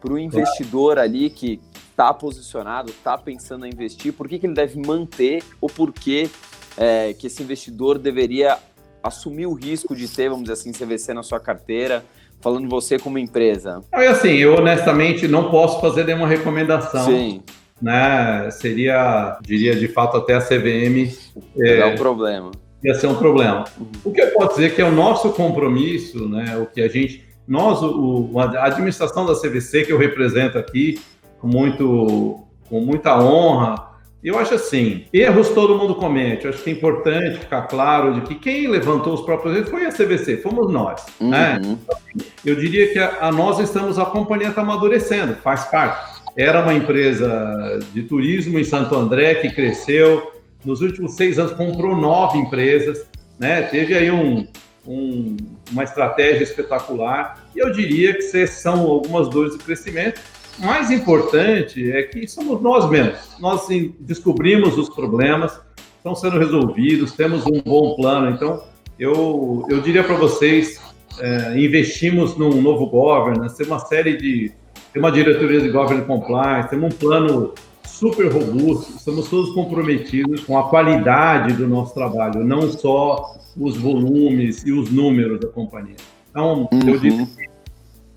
para 0.00 0.14
o 0.14 0.18
investidor 0.18 0.98
ali 0.98 1.28
que 1.28 1.60
está 1.90 2.14
posicionado, 2.14 2.90
está 2.90 3.18
pensando 3.18 3.66
em 3.66 3.68
investir, 3.68 4.10
por 4.10 4.26
que, 4.26 4.38
que 4.38 4.46
ele 4.46 4.54
deve 4.54 4.80
manter 4.80 5.44
ou 5.60 5.68
por 5.68 5.92
que, 5.92 6.30
é, 6.78 7.12
que 7.12 7.26
esse 7.26 7.42
investidor 7.42 7.98
deveria 7.98 8.56
assumir 9.02 9.44
o 9.44 9.52
risco 9.52 9.94
de 9.94 10.08
ter, 10.08 10.30
vamos 10.30 10.44
dizer 10.44 10.54
assim, 10.54 10.72
CVC 10.72 11.12
na 11.12 11.22
sua 11.22 11.38
carteira, 11.38 12.02
falando 12.40 12.70
você 12.70 12.98
como 12.98 13.18
empresa? 13.18 13.82
É 13.92 14.06
assim, 14.06 14.30
eu 14.30 14.54
honestamente 14.54 15.28
não 15.28 15.50
posso 15.50 15.78
fazer 15.78 16.06
nenhuma 16.06 16.26
recomendação. 16.26 17.04
Sim. 17.04 17.42
Né? 17.82 18.50
Seria, 18.50 19.36
diria 19.42 19.76
de 19.76 19.88
fato, 19.88 20.16
até 20.16 20.36
a 20.36 20.40
CVM. 20.40 21.14
É, 21.58 21.80
é 21.80 21.86
um 21.86 21.96
problema 21.96 22.50
ia 22.82 22.94
ser 22.94 23.06
um 23.06 23.14
problema. 23.14 23.64
O 24.04 24.10
que 24.10 24.20
eu 24.20 24.30
posso 24.32 24.56
dizer 24.56 24.74
que 24.74 24.82
é 24.82 24.84
o 24.84 24.92
nosso 24.92 25.30
compromisso, 25.30 26.28
né, 26.28 26.56
o 26.56 26.66
que 26.66 26.80
a 26.82 26.88
gente, 26.88 27.24
nós, 27.46 27.82
o, 27.82 28.30
a 28.38 28.66
administração 28.66 29.26
da 29.26 29.34
CVC 29.34 29.84
que 29.84 29.92
eu 29.92 29.98
represento 29.98 30.58
aqui, 30.58 31.00
com, 31.38 31.48
muito, 31.48 32.44
com 32.68 32.80
muita 32.80 33.18
honra, 33.18 33.92
eu 34.22 34.38
acho 34.38 34.54
assim, 34.54 35.04
erros 35.12 35.48
todo 35.48 35.76
mundo 35.76 35.96
comete. 35.96 36.44
Eu 36.44 36.52
acho 36.52 36.62
que 36.62 36.70
é 36.70 36.72
importante 36.72 37.40
ficar 37.40 37.62
claro 37.62 38.14
de 38.14 38.20
que 38.20 38.36
quem 38.36 38.68
levantou 38.68 39.14
os 39.14 39.22
próprios 39.22 39.56
erros 39.56 39.68
foi 39.68 39.84
a 39.84 39.90
CVC, 39.90 40.36
fomos 40.36 40.72
nós. 40.72 41.04
Né? 41.20 41.60
Uhum. 41.62 41.72
Né? 41.72 42.24
Eu 42.44 42.54
diria 42.54 42.92
que 42.92 42.98
a, 43.00 43.26
a 43.26 43.32
nós 43.32 43.58
estamos, 43.58 43.98
a 43.98 44.04
companhia 44.04 44.48
está 44.48 44.62
amadurecendo, 44.62 45.34
faz 45.34 45.64
parte. 45.64 46.22
Era 46.36 46.62
uma 46.62 46.72
empresa 46.72 47.80
de 47.92 48.04
turismo 48.04 48.58
em 48.58 48.64
Santo 48.64 48.94
André 48.94 49.34
que 49.34 49.50
cresceu, 49.50 50.31
nos 50.64 50.80
últimos 50.80 51.14
seis 51.14 51.38
anos 51.38 51.52
comprou 51.52 51.96
nove 51.96 52.38
empresas, 52.38 53.06
né? 53.38 53.62
Teve 53.62 53.94
aí 53.94 54.10
um, 54.10 54.46
um, 54.86 55.36
uma 55.70 55.84
estratégia 55.84 56.42
espetacular. 56.42 57.44
E 57.54 57.58
eu 57.58 57.72
diria 57.72 58.14
que 58.14 58.46
são 58.46 58.80
algumas 58.82 59.28
dores 59.28 59.56
de 59.56 59.64
crescimento. 59.64 60.20
Mais 60.58 60.90
importante 60.90 61.90
é 61.90 62.02
que 62.02 62.26
somos 62.28 62.60
nós 62.60 62.88
mesmos. 62.88 63.18
Nós 63.40 63.66
descobrimos 64.00 64.76
os 64.76 64.88
problemas, 64.88 65.58
estão 65.96 66.14
sendo 66.14 66.38
resolvidos, 66.38 67.12
temos 67.12 67.46
um 67.46 67.60
bom 67.60 67.94
plano. 67.96 68.30
Então, 68.30 68.62
eu, 68.98 69.66
eu 69.68 69.80
diria 69.80 70.04
para 70.04 70.14
vocês, 70.14 70.80
é, 71.18 71.58
investimos 71.58 72.36
num 72.36 72.60
novo 72.60 72.86
governance, 72.86 73.56
tem 73.56 73.66
uma 73.66 73.80
série 73.80 74.16
de... 74.16 74.52
Tem 74.92 75.00
uma 75.00 75.10
diretoria 75.10 75.58
de 75.58 75.70
governance 75.70 76.06
compliance, 76.06 76.68
temos 76.68 76.92
um 76.92 76.98
plano 76.98 77.54
super 78.02 78.32
robusto, 78.32 78.96
estamos 78.96 79.28
todos 79.28 79.54
comprometidos 79.54 80.42
com 80.42 80.58
a 80.58 80.68
qualidade 80.68 81.52
do 81.52 81.68
nosso 81.68 81.94
trabalho, 81.94 82.42
não 82.42 82.68
só 82.68 83.36
os 83.56 83.76
volumes 83.76 84.64
e 84.66 84.72
os 84.72 84.90
números 84.90 85.38
da 85.38 85.46
companhia. 85.46 85.94
Então, 86.28 86.68
uhum. 86.72 86.80
eu 86.88 86.98
digo 86.98 87.24
que 87.24 87.48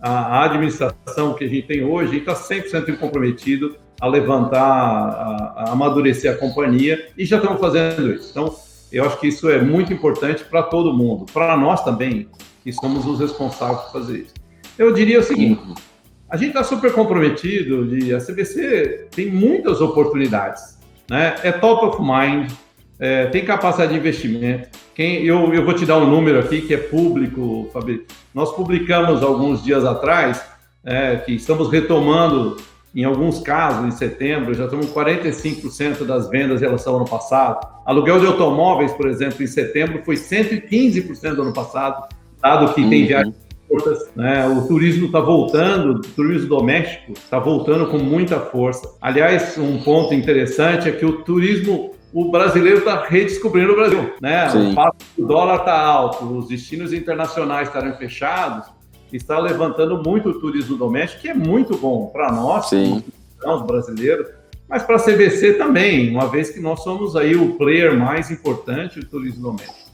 a 0.02 0.44
administração 0.44 1.36
que 1.36 1.44
a 1.44 1.48
gente 1.48 1.68
tem 1.68 1.84
hoje 1.84 2.18
está 2.18 2.34
100% 2.34 2.98
comprometido 2.98 3.76
a 4.02 4.08
levantar, 4.08 4.60
a, 4.60 5.54
a 5.56 5.72
amadurecer 5.74 6.34
a 6.34 6.36
companhia 6.36 7.10
e 7.16 7.24
já 7.24 7.38
estamos 7.38 7.62
fazendo 7.62 8.12
isso. 8.12 8.32
Então, 8.32 8.56
eu 8.92 9.06
acho 9.06 9.20
que 9.20 9.28
isso 9.28 9.48
é 9.48 9.62
muito 9.62 9.94
importante 9.94 10.44
para 10.46 10.64
todo 10.64 10.92
mundo, 10.98 11.28
para 11.32 11.56
nós 11.56 11.84
também, 11.84 12.28
que 12.64 12.74
somos 12.74 13.06
os 13.06 13.20
responsáveis 13.20 13.82
por 13.82 13.92
fazer 13.92 14.22
isso. 14.22 14.34
Eu 14.80 14.92
diria 14.92 15.20
o 15.20 15.24
seguinte: 15.24 15.62
uhum. 15.62 15.76
A 16.28 16.38
gente 16.38 16.50
está 16.50 16.64
super 16.64 16.92
comprometido 16.92 17.86
de 17.86 18.14
a 18.14 18.18
CBC 18.20 19.08
tem 19.12 19.32
muitas 19.32 19.80
oportunidades, 19.80 20.80
né? 21.10 21.36
É 21.44 21.52
top 21.52 21.86
of 21.86 22.02
mind, 22.02 22.52
é, 23.00 23.28
tem 23.28 23.46
capacidade 23.46 23.94
de 23.94 24.00
investimento. 24.00 24.70
Quem, 24.96 25.24
eu, 25.24 25.54
eu 25.54 25.64
vou 25.64 25.74
te 25.74 25.86
dar 25.86 25.98
um 25.98 26.10
número 26.10 26.40
aqui 26.40 26.62
que 26.62 26.74
é 26.74 26.78
público, 26.78 27.70
Fabi. 27.72 28.08
Nós 28.34 28.52
publicamos 28.56 29.22
alguns 29.22 29.64
dias 29.64 29.86
atrás 29.86 30.44
é, 30.84 31.18
que 31.18 31.34
estamos 31.34 31.70
retomando, 31.70 32.58
em 32.96 33.04
alguns 33.04 33.40
casos, 33.42 33.86
em 33.86 33.92
setembro, 33.92 34.54
já 34.54 34.66
estamos 34.66 34.90
com 34.90 35.00
45% 35.00 36.06
das 36.06 36.28
vendas 36.30 36.62
em 36.62 36.66
relação 36.66 36.94
ao 36.94 37.02
ano 37.02 37.10
passado. 37.10 37.68
Aluguel 37.86 38.20
de 38.20 38.26
automóveis, 38.26 38.92
por 38.94 39.08
exemplo, 39.08 39.44
em 39.44 39.48
setembro 39.48 40.02
foi 40.04 40.16
115% 40.16 41.36
do 41.36 41.42
ano 41.44 41.54
passado, 41.54 42.08
dado 42.42 42.74
que 42.74 42.82
uhum. 42.82 42.90
tem 42.90 43.06
viagem 43.06 43.45
né? 44.16 44.48
O 44.48 44.68
turismo 44.68 45.08
está 45.08 45.20
voltando, 45.20 45.96
o 45.96 46.02
turismo 46.02 46.48
doméstico 46.48 47.14
está 47.14 47.40
voltando 47.40 47.88
com 47.88 47.98
muita 47.98 48.40
força. 48.40 48.96
Aliás, 49.02 49.58
um 49.58 49.82
ponto 49.84 50.14
interessante 50.14 50.90
é 50.90 50.92
que 50.92 51.06
o 51.06 51.24
turismo 51.24 51.94
o 52.14 52.32
brasileiro 52.32 52.78
está 52.78 53.04
redescobrindo 53.04 53.74
o 53.74 53.76
Brasil, 53.76 54.14
né? 54.22 54.50
Sim. 54.50 54.72
O 54.72 54.74
fato 54.74 55.06
que 55.14 55.22
o 55.22 55.28
dólar 55.28 55.58
está 55.60 55.78
alto, 55.78 56.24
os 56.26 56.48
destinos 56.48 56.94
internacionais 56.94 57.68
estarem 57.68 57.94
fechados, 57.98 58.68
está 59.12 59.38
levantando 59.38 60.02
muito 60.02 60.30
o 60.30 60.40
turismo 60.40 60.78
doméstico, 60.78 61.24
que 61.24 61.28
é 61.28 61.34
muito 61.34 61.76
bom 61.78 62.08
para 62.08 62.32
nós, 62.32 62.72
os 62.72 63.62
brasileiros, 63.64 64.28
mas 64.68 64.84
para 64.84 64.96
a 64.96 65.00
CBC 65.00 65.56
também, 65.56 66.10
uma 66.10 66.28
vez 66.28 66.50
que 66.50 66.60
nós 66.62 66.82
somos 66.84 67.18
aí 67.18 67.36
o 67.36 67.56
player 67.56 67.98
mais 67.98 68.32
importante 68.32 69.00
do 69.00 69.06
turismo 69.06 69.44
doméstico. 69.44 69.86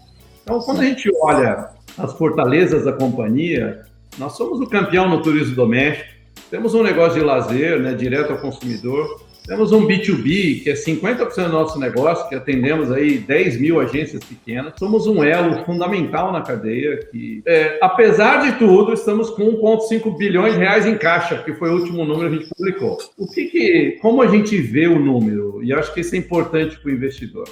Então, 0.43 0.59
quando 0.59 0.81
a 0.81 0.85
gente 0.85 1.09
olha 1.21 1.71
as 1.97 2.13
fortalezas 2.13 2.85
da 2.85 2.93
companhia, 2.93 3.81
nós 4.17 4.33
somos 4.33 4.59
o 4.59 4.67
campeão 4.67 5.09
no 5.09 5.21
turismo 5.21 5.55
doméstico, 5.55 6.09
temos 6.49 6.73
um 6.73 6.83
negócio 6.83 7.19
de 7.19 7.25
lazer, 7.25 7.79
né, 7.79 7.93
direto 7.93 8.33
ao 8.33 8.39
consumidor, 8.39 9.21
temos 9.45 9.71
um 9.71 9.87
B2B, 9.87 10.63
que 10.63 10.69
é 10.69 10.73
50% 10.73 11.45
do 11.45 11.51
nosso 11.51 11.79
negócio, 11.79 12.29
que 12.29 12.35
atendemos 12.35 12.91
aí 12.91 13.17
10 13.17 13.59
mil 13.59 13.79
agências 13.79 14.23
pequenas. 14.23 14.73
Somos 14.77 15.07
um 15.07 15.23
elo 15.23 15.65
fundamental 15.65 16.31
na 16.31 16.41
cadeia, 16.41 16.97
que, 17.11 17.41
é, 17.45 17.79
apesar 17.81 18.43
de 18.43 18.59
tudo, 18.59 18.93
estamos 18.93 19.31
com 19.31 19.43
1,5 19.43 20.15
bilhões 20.15 20.53
de 20.53 20.59
reais 20.59 20.85
em 20.85 20.95
caixa, 20.95 21.41
que 21.43 21.53
foi 21.53 21.69
o 21.71 21.73
último 21.79 22.05
número 22.05 22.29
que 22.29 22.35
a 22.35 22.39
gente 22.39 22.49
publicou. 22.55 22.97
O 23.17 23.27
que, 23.27 23.45
que 23.45 23.97
como 24.01 24.21
a 24.21 24.27
gente 24.27 24.55
vê 24.57 24.87
o 24.87 24.99
número? 24.99 25.63
E 25.63 25.73
acho 25.73 25.91
que 25.93 26.01
isso 26.01 26.13
é 26.15 26.19
importante 26.19 26.77
para 26.79 26.91
o 26.91 26.93
investidor. 26.93 27.49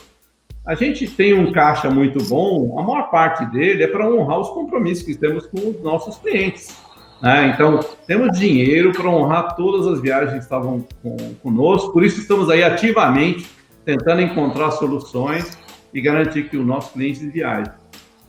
A 0.69 0.75
gente 0.75 1.07
tem 1.07 1.33
um 1.33 1.51
caixa 1.51 1.89
muito 1.89 2.23
bom, 2.25 2.77
a 2.77 2.83
maior 2.83 3.09
parte 3.09 3.43
dele 3.47 3.81
é 3.81 3.87
para 3.87 4.07
honrar 4.07 4.39
os 4.39 4.49
compromissos 4.49 5.03
que 5.03 5.15
temos 5.15 5.47
com 5.47 5.57
os 5.57 5.81
nossos 5.81 6.17
clientes. 6.17 6.77
Né? 7.19 7.47
Então, 7.55 7.79
temos 8.05 8.37
dinheiro 8.37 8.91
para 8.91 9.09
honrar 9.09 9.55
todas 9.55 9.87
as 9.87 9.99
viagens 9.99 10.33
que 10.33 10.37
estavam 10.37 10.85
com, 11.01 11.17
conosco, 11.41 11.91
por 11.91 12.03
isso 12.03 12.19
estamos 12.21 12.51
aí 12.51 12.63
ativamente 12.63 13.49
tentando 13.83 14.21
encontrar 14.21 14.69
soluções 14.69 15.57
e 15.91 15.99
garantir 15.99 16.47
que 16.49 16.57
o 16.57 16.63
nosso 16.63 16.93
cliente 16.93 17.25
viaje. 17.25 17.71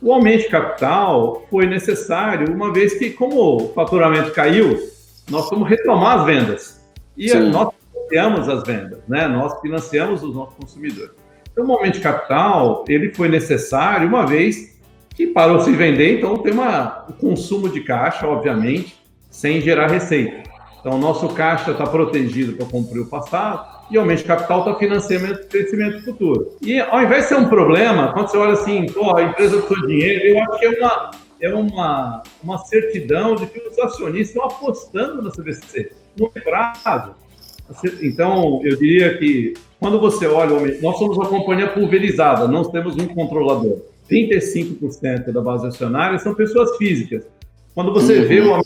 O 0.01 0.11
aumento 0.11 0.41
de 0.41 0.49
capital 0.49 1.43
foi 1.47 1.67
necessário, 1.67 2.51
uma 2.51 2.73
vez 2.73 2.97
que, 2.97 3.11
como 3.11 3.39
o 3.39 3.73
faturamento 3.73 4.31
caiu, 4.31 4.79
nós 5.29 5.47
vamos 5.47 5.69
retomar 5.69 6.21
as 6.21 6.25
vendas. 6.25 6.81
E 7.15 7.29
Sim. 7.29 7.51
nós 7.51 7.69
financiamos 7.91 8.49
as 8.49 8.63
vendas, 8.63 8.99
né? 9.07 9.27
nós 9.27 9.61
financiamos 9.61 10.23
os 10.23 10.33
nossos 10.33 10.55
consumidores. 10.55 11.20
Então, 11.51 11.65
o 11.65 11.71
aumento 11.73 11.95
de 11.95 12.01
capital, 12.01 12.85
ele 12.87 13.13
foi 13.13 13.27
necessário, 13.27 14.07
uma 14.07 14.25
vez 14.25 14.71
que 15.15 15.27
parou 15.27 15.57
de 15.57 15.65
se 15.65 15.71
vender, 15.71 16.17
então 16.17 16.37
tem 16.37 16.53
uma, 16.53 17.05
um 17.09 17.13
consumo 17.13 17.69
de 17.69 17.81
caixa, 17.81 18.27
obviamente, 18.27 18.95
sem 19.29 19.61
gerar 19.61 19.87
receita. 19.87 20.49
Então, 20.79 20.93
o 20.93 20.97
nosso 20.97 21.27
caixa 21.29 21.71
está 21.71 21.85
protegido 21.85 22.53
para 22.53 22.65
cumprir 22.65 23.01
o 23.01 23.05
passado 23.05 23.81
e 23.91 23.97
aumento 23.97 24.19
de 24.19 24.23
capital 24.23 24.59
está 24.59 24.75
financiando 24.75 25.33
o 25.33 25.47
crescimento 25.47 26.03
futuro. 26.03 26.57
E 26.61 26.79
ao 26.79 27.03
invés 27.03 27.23
de 27.23 27.29
ser 27.29 27.35
um 27.35 27.49
problema, 27.49 28.13
quando 28.13 28.29
você 28.29 28.37
olha 28.37 28.53
assim, 28.53 28.85
pô, 28.87 29.15
a 29.15 29.21
empresa 29.21 29.61
precisou 29.61 29.87
dinheiro, 29.87 30.25
eu 30.25 30.43
acho 30.43 30.59
que 30.59 30.65
é 30.65 30.69
uma, 30.79 31.11
é 31.41 31.53
uma, 31.53 32.23
uma 32.41 32.57
certidão 32.59 33.35
de 33.35 33.45
que 33.47 33.59
os 33.59 33.77
acionistas 33.77 34.29
estão 34.29 34.45
apostando 34.45 35.21
na 35.21 35.29
CVC, 35.29 35.91
no 36.17 36.29
prazo. 36.29 37.13
Então, 38.01 38.61
eu 38.63 38.77
diria 38.77 39.17
que 39.17 39.53
quando 39.81 39.99
você 39.99 40.27
olha, 40.27 40.79
nós 40.79 40.99
somos 40.99 41.17
uma 41.17 41.25
companhia 41.25 41.67
pulverizada, 41.67 42.47
não 42.47 42.63
temos 42.63 42.95
um 42.97 43.07
controlador. 43.07 43.79
35% 44.07 45.31
da 45.31 45.41
base 45.41 45.65
acionária 45.65 46.19
são 46.19 46.35
pessoas 46.35 46.77
físicas. 46.77 47.25
Quando 47.73 47.91
você 47.91 48.19
uhum. 48.19 48.27
vê 48.27 48.41
o 48.41 48.61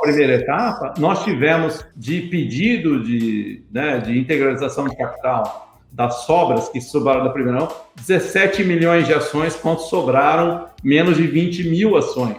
primeira 0.00 0.34
etapa, 0.34 0.94
nós 0.98 1.24
tivemos 1.24 1.84
de 1.96 2.20
pedido 2.22 3.02
de, 3.02 3.62
né, 3.72 3.98
de 3.98 4.16
integralização 4.16 4.86
de 4.86 4.96
capital 4.96 5.80
das 5.90 6.24
sobras 6.24 6.68
que 6.68 6.80
sobraram 6.80 7.24
da 7.24 7.30
primeira 7.30 7.58
mão, 7.58 7.68
17 7.96 8.62
milhões 8.62 9.06
de 9.08 9.14
ações, 9.14 9.56
quanto 9.56 9.82
sobraram 9.82 10.66
menos 10.84 11.16
de 11.16 11.26
20 11.26 11.68
mil 11.68 11.96
ações. 11.96 12.36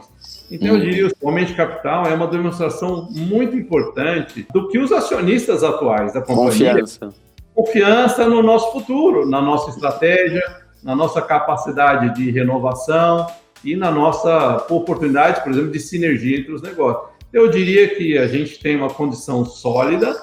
Então, 0.50 0.69
eu 0.69 0.75
uhum. 0.75 0.79
diria 0.79 1.10
que 1.10 1.15
o 1.22 1.27
aumento 1.27 1.50
de 1.50 1.55
capital 1.55 2.05
é 2.05 2.13
uma 2.13 2.27
demonstração 2.27 3.10
muito 3.12 3.57
importante 3.57 4.48
do 4.53 4.69
que 4.69 4.77
os 4.77 4.93
acionistas 4.93 5.65
atuais 5.65 6.13
da 6.13 6.22
companhia... 6.22 6.72
Confiança. 6.72 7.25
Confiança 7.55 8.27
no 8.27 8.43
nosso 8.43 8.74
futuro, 8.74 9.25
na 9.25 9.41
nossa 9.41 9.69
estratégia, 9.69 10.43
na 10.83 10.93
nossa 10.93 11.21
capacidade 11.21 12.13
de 12.13 12.29
renovação 12.29 13.27
e 13.63 13.77
na 13.77 13.89
nossa 13.89 14.65
oportunidade, 14.69 15.41
por 15.41 15.53
exemplo, 15.53 15.71
de 15.71 15.79
sinergia 15.79 16.38
entre 16.38 16.51
os 16.51 16.62
negócios. 16.62 17.09
Eu 17.31 17.50
diria 17.50 17.95
que 17.95 18.17
a 18.17 18.27
gente 18.27 18.59
tem 18.59 18.75
uma 18.75 18.89
condição 18.89 19.45
sólida, 19.45 20.13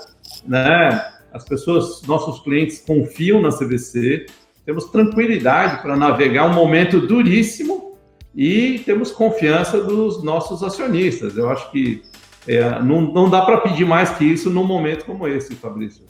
né? 0.46 1.04
As 1.32 1.44
pessoas, 1.44 2.02
nossos 2.02 2.40
clientes 2.40 2.84
confiam 2.86 3.40
na 3.40 3.48
CVC, 3.48 4.26
temos 4.66 4.84
tranquilidade 4.90 5.80
para 5.80 5.96
navegar 5.96 6.46
um 6.46 6.52
momento 6.52 7.00
duríssimo 7.00 7.96
e 8.36 8.78
temos 8.80 9.10
confiança 9.10 9.82
dos 9.82 10.22
nossos 10.22 10.62
acionistas. 10.62 11.36
Eu 11.36 11.48
acho 11.48 11.70
que 11.70 12.02
é, 12.46 12.78
não, 12.82 13.00
não 13.00 13.30
dá 13.30 13.42
para 13.42 13.58
pedir 13.58 13.86
mais 13.86 14.10
que 14.10 14.24
isso 14.24 14.50
num 14.50 14.64
momento 14.64 15.06
como 15.06 15.26
esse, 15.26 15.54
Fabrício. 15.54 16.04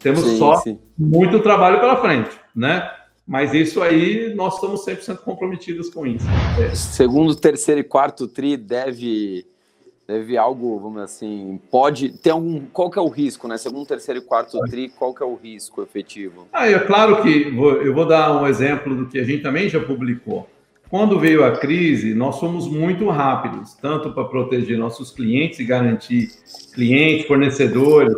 Temos 0.00 0.24
sim, 0.24 0.38
só 0.38 0.56
sim. 0.56 0.78
muito 0.98 1.40
trabalho 1.40 1.78
pela 1.78 1.96
frente, 1.96 2.30
né? 2.56 2.90
Mas 3.26 3.54
isso 3.54 3.80
aí, 3.80 4.34
nós 4.34 4.54
estamos 4.54 4.84
100% 4.84 5.18
comprometidos 5.18 5.88
com 5.90 6.04
isso. 6.04 6.26
É. 6.60 6.74
Segundo, 6.74 7.36
terceiro 7.36 7.80
e 7.80 7.84
quarto 7.84 8.26
TRI 8.26 8.56
deve, 8.56 9.46
deve 10.08 10.36
algo, 10.36 10.80
vamos 10.80 10.94
dizer 10.94 11.04
assim, 11.04 11.60
pode 11.70 12.08
ter 12.18 12.30
algum. 12.30 12.62
Qual 12.72 12.90
que 12.90 12.98
é 12.98 13.02
o 13.02 13.08
risco, 13.08 13.46
né? 13.46 13.56
Segundo, 13.56 13.86
terceiro 13.86 14.20
e 14.20 14.24
quarto 14.24 14.58
TRI, 14.68 14.88
qual 14.88 15.14
que 15.14 15.22
é 15.22 15.26
o 15.26 15.36
risco 15.36 15.80
efetivo? 15.80 16.48
Ah, 16.52 16.68
é 16.68 16.78
claro 16.80 17.22
que 17.22 17.50
vou, 17.50 17.74
eu 17.74 17.94
vou 17.94 18.04
dar 18.04 18.42
um 18.42 18.48
exemplo 18.48 18.96
do 18.96 19.06
que 19.06 19.18
a 19.18 19.24
gente 19.24 19.42
também 19.42 19.68
já 19.68 19.78
publicou. 19.78 20.48
Quando 20.88 21.20
veio 21.20 21.44
a 21.44 21.52
crise, 21.52 22.14
nós 22.14 22.40
fomos 22.40 22.66
muito 22.66 23.08
rápidos, 23.10 23.74
tanto 23.74 24.12
para 24.12 24.24
proteger 24.24 24.76
nossos 24.76 25.12
clientes 25.12 25.60
e 25.60 25.64
garantir 25.64 26.30
clientes, 26.74 27.28
fornecedores, 27.28 28.12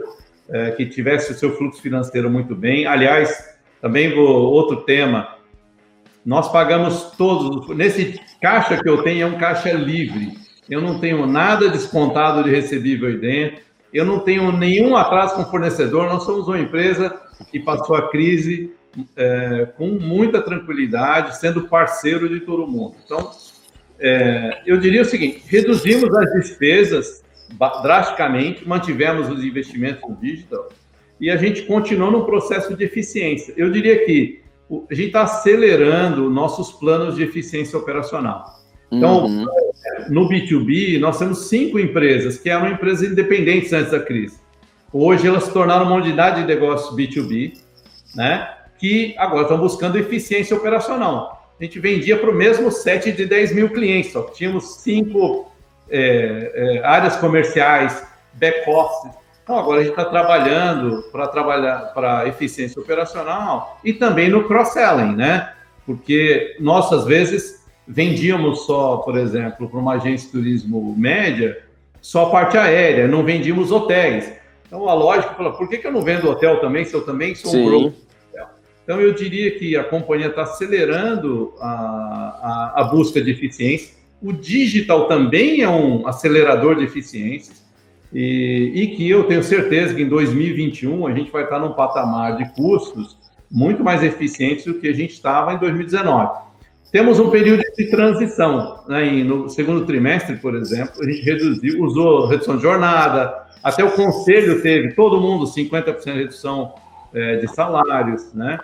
é, 0.53 0.71
que 0.73 0.87
tivesse 0.87 1.33
o 1.33 1.35
seu 1.35 1.57
fluxo 1.57 1.81
financeiro 1.81 2.31
muito 2.31 2.55
bem. 2.55 2.87
Aliás, 2.87 3.57
também 3.81 4.15
vou, 4.15 4.27
outro 4.27 4.83
tema, 4.83 5.37
nós 6.25 6.53
pagamos 6.53 7.11
todos, 7.17 7.75
nesse 7.77 8.21
caixa 8.41 8.81
que 8.81 8.89
eu 8.89 9.03
tenho 9.03 9.23
é 9.23 9.27
um 9.27 9.39
caixa 9.39 9.73
livre, 9.73 10.35
eu 10.71 10.81
não 10.81 11.01
tenho 11.01 11.27
nada 11.27 11.69
descontado 11.69 12.45
de 12.45 12.51
recebível 12.51 13.09
aí 13.09 13.17
dentro, 13.17 13.63
eu 13.93 14.05
não 14.05 14.21
tenho 14.21 14.53
nenhum 14.53 14.97
atraso 14.97 15.35
com 15.35 15.45
fornecedor, 15.45 16.07
nós 16.07 16.23
somos 16.23 16.47
uma 16.47 16.59
empresa 16.59 17.15
que 17.51 17.59
passou 17.59 17.97
a 17.97 18.11
crise 18.11 18.73
é, 19.17 19.69
com 19.77 19.89
muita 19.89 20.41
tranquilidade, 20.41 21.39
sendo 21.39 21.69
parceiro 21.69 22.29
de 22.29 22.41
todo 22.41 22.71
mundo. 22.71 22.95
Então, 23.05 23.31
é, 23.99 24.63
eu 24.67 24.79
diria 24.79 25.03
o 25.03 25.05
seguinte: 25.05 25.43
reduzimos 25.47 26.15
as 26.15 26.33
despesas 26.33 27.23
drasticamente, 27.83 28.67
mantivemos 28.67 29.29
os 29.29 29.45
investimentos 29.45 30.09
no 30.09 30.17
digital, 30.17 30.69
e 31.21 31.31
a 31.31 31.37
gente 31.37 31.63
continua 31.63 32.11
no 32.11 32.25
processo 32.25 32.77
de 32.77 32.85
eficiência. 32.85 33.55
Eu 33.57 33.71
diria 33.71 34.05
que 34.05 34.43
a 34.91 34.95
gente 34.95 35.09
está 35.09 35.23
acelerando 35.23 36.29
nossos 36.31 36.73
planos 36.73 37.17
de 37.17 37.23
eficiência 37.23 37.79
operacional. 37.79 38.45
Então, 38.91 39.27
uhum. 39.27 39.47
no 40.09 40.29
B2B, 40.29 40.99
nós 40.99 41.19
temos 41.19 41.49
cinco 41.49 41.79
empresas 41.79 42.39
que 42.39 42.51
eram 42.51 42.69
empresas 42.69 43.11
independentes 43.11 43.73
antes 43.73 43.93
da 43.93 44.01
crise. 44.01 44.39
Hoje 44.93 45.27
elas 45.27 45.45
se 45.45 45.53
tornaram 45.53 45.87
uma 45.87 45.97
unidade 45.97 46.43
de 46.43 46.47
negócio 46.47 46.95
B2B, 46.95 47.59
né? 48.15 48.49
Que 48.79 49.15
agora 49.17 49.43
estão 49.43 49.59
buscando 49.59 49.97
eficiência 49.97 50.57
operacional. 50.57 51.55
A 51.59 51.65
gente 51.65 51.79
vendia 51.79 52.19
para 52.19 52.31
o 52.31 52.35
mesmo 52.35 52.71
set 52.71 53.13
de 53.13 53.25
10 53.25 53.55
mil 53.55 53.71
clientes, 53.71 54.13
só 54.13 54.23
tínhamos 54.25 54.83
cinco 54.83 55.52
é, 55.91 56.79
é, 56.81 56.85
áreas 56.85 57.17
comerciais, 57.17 58.07
back-office, 58.35 59.23
então, 59.45 59.59
agora 59.59 59.81
a 59.81 59.85
gente 59.85 59.91
está 59.93 60.05
trabalhando 60.05 61.03
para 61.11 61.27
trabalhar 61.27 61.93
para 61.93 62.29
eficiência 62.29 62.81
operacional 62.81 63.81
e 63.85 63.93
também 63.93 64.29
no 64.29 64.45
cross-selling, 64.45 65.17
né? 65.17 65.53
Porque 65.85 66.57
nós, 66.61 66.93
às 66.93 67.05
vezes, 67.05 67.65
vendíamos 67.87 68.65
só, 68.67 68.99
por 68.99 69.19
exemplo, 69.19 69.69
para 69.69 69.79
uma 69.79 69.95
agência 69.95 70.27
de 70.27 70.33
turismo 70.33 70.95
média, 70.97 71.61
só 72.01 72.27
a 72.27 72.31
parte 72.31 72.57
aérea, 72.57 73.09
não 73.09 73.25
vendíamos 73.25 73.73
hotéis. 73.73 74.33
Então, 74.67 74.89
a 74.89 74.95
lógica 74.95 75.35
fala, 75.35 75.53
por 75.53 75.69
que, 75.69 75.79
que 75.79 75.87
eu 75.87 75.93
não 75.93 76.03
vendo 76.03 76.31
hotel 76.31 76.61
também, 76.61 76.85
se 76.85 76.95
eu 76.95 77.05
também 77.05 77.35
sou 77.35 77.55
um 77.55 77.65
grupo? 77.65 77.97
Então, 78.85 79.01
eu 79.01 79.13
diria 79.13 79.51
que 79.59 79.77
a 79.77 79.85
companhia 79.85 80.29
está 80.29 80.43
acelerando 80.43 81.53
a, 81.61 82.73
a, 82.77 82.81
a 82.81 82.85
busca 82.85 83.21
de 83.21 83.31
eficiência. 83.33 83.95
O 84.23 84.33
digital 84.33 85.09
também 85.09 85.63
é 85.63 85.69
um 85.69 86.07
acelerador 86.07 86.77
de 86.77 86.85
eficiências. 86.85 87.63
E, 88.13 88.73
e, 88.75 88.87
que 88.89 89.09
eu 89.09 89.25
tenho 89.25 89.43
certeza 89.43 89.95
que 89.95 90.03
em 90.03 90.09
2021 90.09 91.07
a 91.07 91.15
gente 91.15 91.31
vai 91.31 91.45
estar 91.45 91.59
num 91.59 91.73
patamar 91.73 92.37
de 92.37 92.53
custos 92.55 93.17
muito 93.51 93.83
mais 93.83 94.03
eficientes 94.03 94.67
do 94.67 94.75
que 94.75 94.87
a 94.87 94.93
gente 94.93 95.13
estava 95.13 95.55
em 95.55 95.59
2019. 95.59 96.39
Temos 96.93 97.19
um 97.19 97.31
período 97.31 97.63
de 97.77 97.91
transição. 97.91 98.85
Né? 98.87 99.25
no 99.25 99.49
segundo 99.49 99.87
trimestre, 99.87 100.37
por 100.37 100.55
exemplo, 100.55 101.03
a 101.03 101.11
gente 101.11 101.23
reduziu, 101.23 101.83
usou 101.83 102.27
redução 102.27 102.57
de 102.57 102.63
jornada, 102.63 103.47
até 103.63 103.83
o 103.83 103.93
conselho 103.93 104.61
teve, 104.61 104.93
todo 104.93 105.19
mundo, 105.19 105.47
50% 105.47 106.05
de 106.05 106.11
redução 106.11 106.75
é, 107.15 107.37
de 107.37 107.49
salários. 107.49 108.33
Né? 108.35 108.61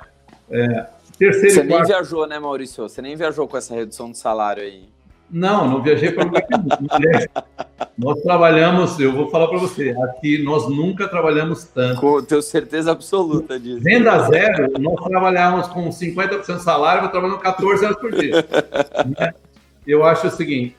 É, 0.50 0.86
terceiro 1.18 1.54
Você 1.54 1.66
quarto... 1.66 1.88
nem 1.88 1.96
viajou, 1.96 2.26
né, 2.26 2.38
Maurício? 2.38 2.86
Você 2.86 3.00
nem 3.00 3.16
viajou 3.16 3.48
com 3.48 3.56
essa 3.56 3.74
redução 3.74 4.10
de 4.10 4.18
salário 4.18 4.62
aí. 4.62 4.97
Não, 5.30 5.68
não 5.68 5.82
viajei 5.82 6.10
para 6.10 6.24
lugar 6.24 6.42
Nós 7.98 8.20
trabalhamos, 8.22 8.98
eu 8.98 9.12
vou 9.12 9.28
falar 9.30 9.48
para 9.48 9.58
você, 9.58 9.94
aqui 10.04 10.42
nós 10.42 10.68
nunca 10.68 11.06
trabalhamos 11.06 11.64
tanto. 11.64 12.00
Com, 12.00 12.22
tenho 12.22 12.40
certeza 12.40 12.92
absoluta 12.92 13.58
disso. 13.60 13.80
Venda 13.82 14.18
zero, 14.28 14.72
nós 14.78 14.96
trabalhamos 15.04 15.66
com 15.68 15.88
50% 15.90 16.56
de 16.56 16.62
salário, 16.62 17.04
eu 17.04 17.10
trabalhando 17.10 17.38
14 17.38 17.84
horas 17.84 17.98
por 17.98 18.12
dia. 18.12 18.46
Né? 19.18 19.32
eu 19.86 20.04
acho 20.04 20.26
o 20.26 20.30
seguinte, 20.30 20.76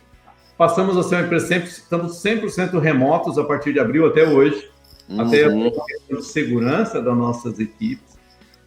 passamos 0.57 0.95
a 0.97 1.03
ser 1.03 1.15
uma 1.15 1.23
empresa, 1.23 1.47
sempre, 1.47 1.69
estamos 1.69 2.23
100% 2.23 2.79
remotos 2.79 3.37
a 3.37 3.43
partir 3.43 3.73
de 3.73 3.79
abril 3.79 4.05
até 4.05 4.27
hoje, 4.27 4.69
uhum. 5.09 5.21
até 5.21 5.45
a 5.45 5.49
questão 5.49 6.17
de 6.17 6.25
segurança 6.25 7.01
das 7.01 7.17
nossas 7.17 7.59
equipes. 7.59 8.17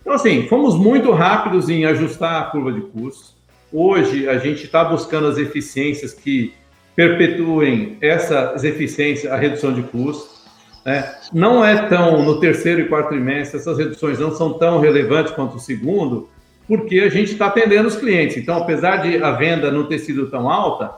Então, 0.01 0.15
assim, 0.15 0.49
fomos 0.49 0.77
muito 0.77 1.13
rápidos 1.13 1.69
em 1.69 1.85
ajustar 1.85 2.43
a 2.43 2.45
curva 2.47 2.73
de 2.73 2.81
custos 2.81 3.32
Hoje, 3.73 4.29
a 4.29 4.39
gente 4.39 4.65
está 4.65 4.85
buscando 4.85 5.29
as 5.29 5.39
eficiências 5.39 6.13
que 6.13 6.53
perpetuem 6.95 7.97
essas 8.01 8.65
eficiências, 8.65 9.33
a 9.33 9.37
redução 9.37 9.73
de 9.73 9.83
custos. 9.83 10.43
Né? 10.85 11.15
Não 11.33 11.65
é 11.65 11.87
tão, 11.87 12.23
no 12.23 12.39
terceiro 12.39 12.83
e 12.83 12.89
quarto 12.89 13.09
trimestre, 13.09 13.59
essas 13.59 13.79
reduções 13.79 14.19
não 14.19 14.35
são 14.35 14.53
tão 14.55 14.81
relevantes 14.81 15.33
quanto 15.33 15.57
o 15.57 15.61
segundo, 15.61 16.29
porque 16.69 17.01
a 17.01 17.09
gente 17.09 17.33
está 17.33 17.47
atendendo 17.47 17.89
os 17.89 17.97
clientes. 17.97 18.37
Então, 18.37 18.59
apesar 18.59 18.99
de 18.99 19.23
a 19.23 19.33
venda 19.33 19.71
não 19.71 19.85
ter 19.85 19.99
sido 19.99 20.29
tão 20.29 20.51
alta, 20.51 20.91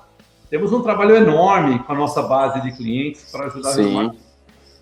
temos 0.51 0.73
um 0.73 0.83
trabalho 0.83 1.17
enorme 1.17 1.79
com 1.81 1.93
a 1.93 1.97
nossa 1.97 2.23
base 2.23 2.61
de 2.63 2.73
clientes 2.77 3.31
para 3.31 3.47
ajudar 3.47 3.71
Sim. 3.71 4.07
a 4.07 4.13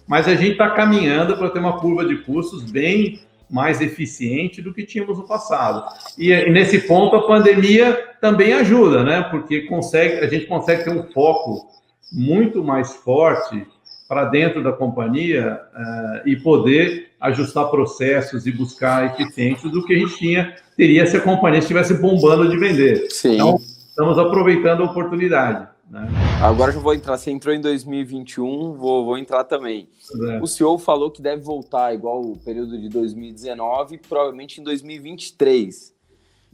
Mas 0.06 0.26
a 0.28 0.34
gente 0.34 0.52
está 0.52 0.70
caminhando 0.70 1.37
para 1.37 1.50
ter 1.50 1.58
uma 1.58 1.78
curva 1.78 2.04
de 2.04 2.16
custos 2.18 2.62
bem 2.62 3.20
mais 3.52 3.82
eficiente 3.82 4.62
do 4.62 4.73
que 4.73 4.87
tínhamos 4.87 5.18
no 5.18 5.26
passado. 5.28 5.85
E, 6.18 6.35
nesse 6.50 6.80
ponto 6.80 7.14
a 7.14 7.26
pandemia 7.26 7.92
também 8.18 8.54
ajuda, 8.54 9.04
né? 9.04 9.23
Porque 9.30 9.62
consegue, 9.62 10.25
a 10.25 10.26
gente 10.26 10.47
consegue 10.47 10.85
ter 10.85 10.90
um 10.90 11.02
foco 11.12 11.68
muito 12.11 12.64
mais 12.64 12.94
forte 12.97 13.66
para 14.09 14.25
dentro 14.25 14.62
da 14.62 14.73
companhia 14.73 15.61
uh, 15.75 16.28
e 16.28 16.35
poder 16.37 17.11
ajustar 17.21 17.71
processos 17.71 18.47
e 18.47 18.52
buscar 18.52 19.06
eficiência 19.21 19.68
do 19.68 19.85
que 19.85 19.94
a 19.94 19.99
gente 19.99 20.16
tinha 20.16 20.54
teria 20.76 21.06
se 21.06 21.16
a 21.16 21.21
companhia 21.21 21.61
estivesse 21.61 21.94
bombando 21.94 22.49
de 22.49 22.59
vender. 22.59 23.06
Sim. 23.11 23.35
Então, 23.35 23.56
estamos 23.56 24.18
aproveitando 24.18 24.82
a 24.82 24.87
oportunidade. 24.87 25.68
Né? 25.92 26.08
Agora 26.42 26.72
já 26.72 26.80
vou 26.80 26.94
entrar. 26.94 27.18
Você 27.18 27.30
entrou 27.30 27.54
em 27.54 27.61
2021, 27.61 28.72
vou, 28.72 29.04
vou 29.04 29.18
entrar 29.18 29.44
também. 29.44 29.90
É. 30.30 30.40
O 30.40 30.46
senhor 30.46 30.78
falou 30.78 31.11
que 31.11 31.20
deve 31.20 31.42
voltar 31.42 31.94
igual 31.94 32.22
o 32.22 32.38
período 32.38 32.80
de 32.80 32.88
2019, 32.88 33.99
provavelmente 33.99 34.58
em 34.58 34.64
2023. 34.64 35.92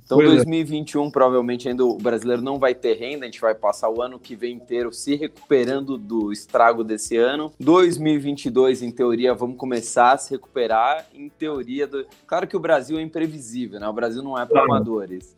Então, 0.05 0.19
pois 0.19 0.29
2021, 0.37 1.07
é. 1.07 1.11
provavelmente 1.11 1.69
ainda 1.69 1.85
o 1.85 1.99
brasileiro 1.99 2.43
não 2.43 2.59
vai 2.59 2.75
ter 2.75 2.95
renda, 2.95 3.27
a 3.27 3.27
gente 3.27 3.41
vai 3.41 3.55
passar 3.55 3.91
o 3.91 4.03
ano 4.03 4.19
que 4.19 4.35
vem 4.35 4.57
inteiro 4.57 4.93
se 4.93 5.15
recuperando 5.15 5.97
do 5.97 6.33
estrago 6.33 6.83
desse 6.83 7.17
ano. 7.17 7.53
2022, 7.61 8.83
em 8.83 8.91
teoria, 8.91 9.35
vamos 9.35 9.57
começar 9.57 10.13
a 10.13 10.19
se 10.19 10.33
recuperar. 10.33 11.07
Em 11.15 11.29
teoria, 11.29 11.87
do... 11.87 12.05
claro 12.27 12.49
que 12.49 12.57
o 12.57 12.61
Brasil 12.61 12.99
é 12.99 13.03
imprevisível, 13.03 13.79
né? 13.79 13.89
O 13.89 13.93
Brasil 13.93 14.23
não 14.23 14.37
é 14.37 14.45
para 14.45 14.63
amadores. 14.63 15.37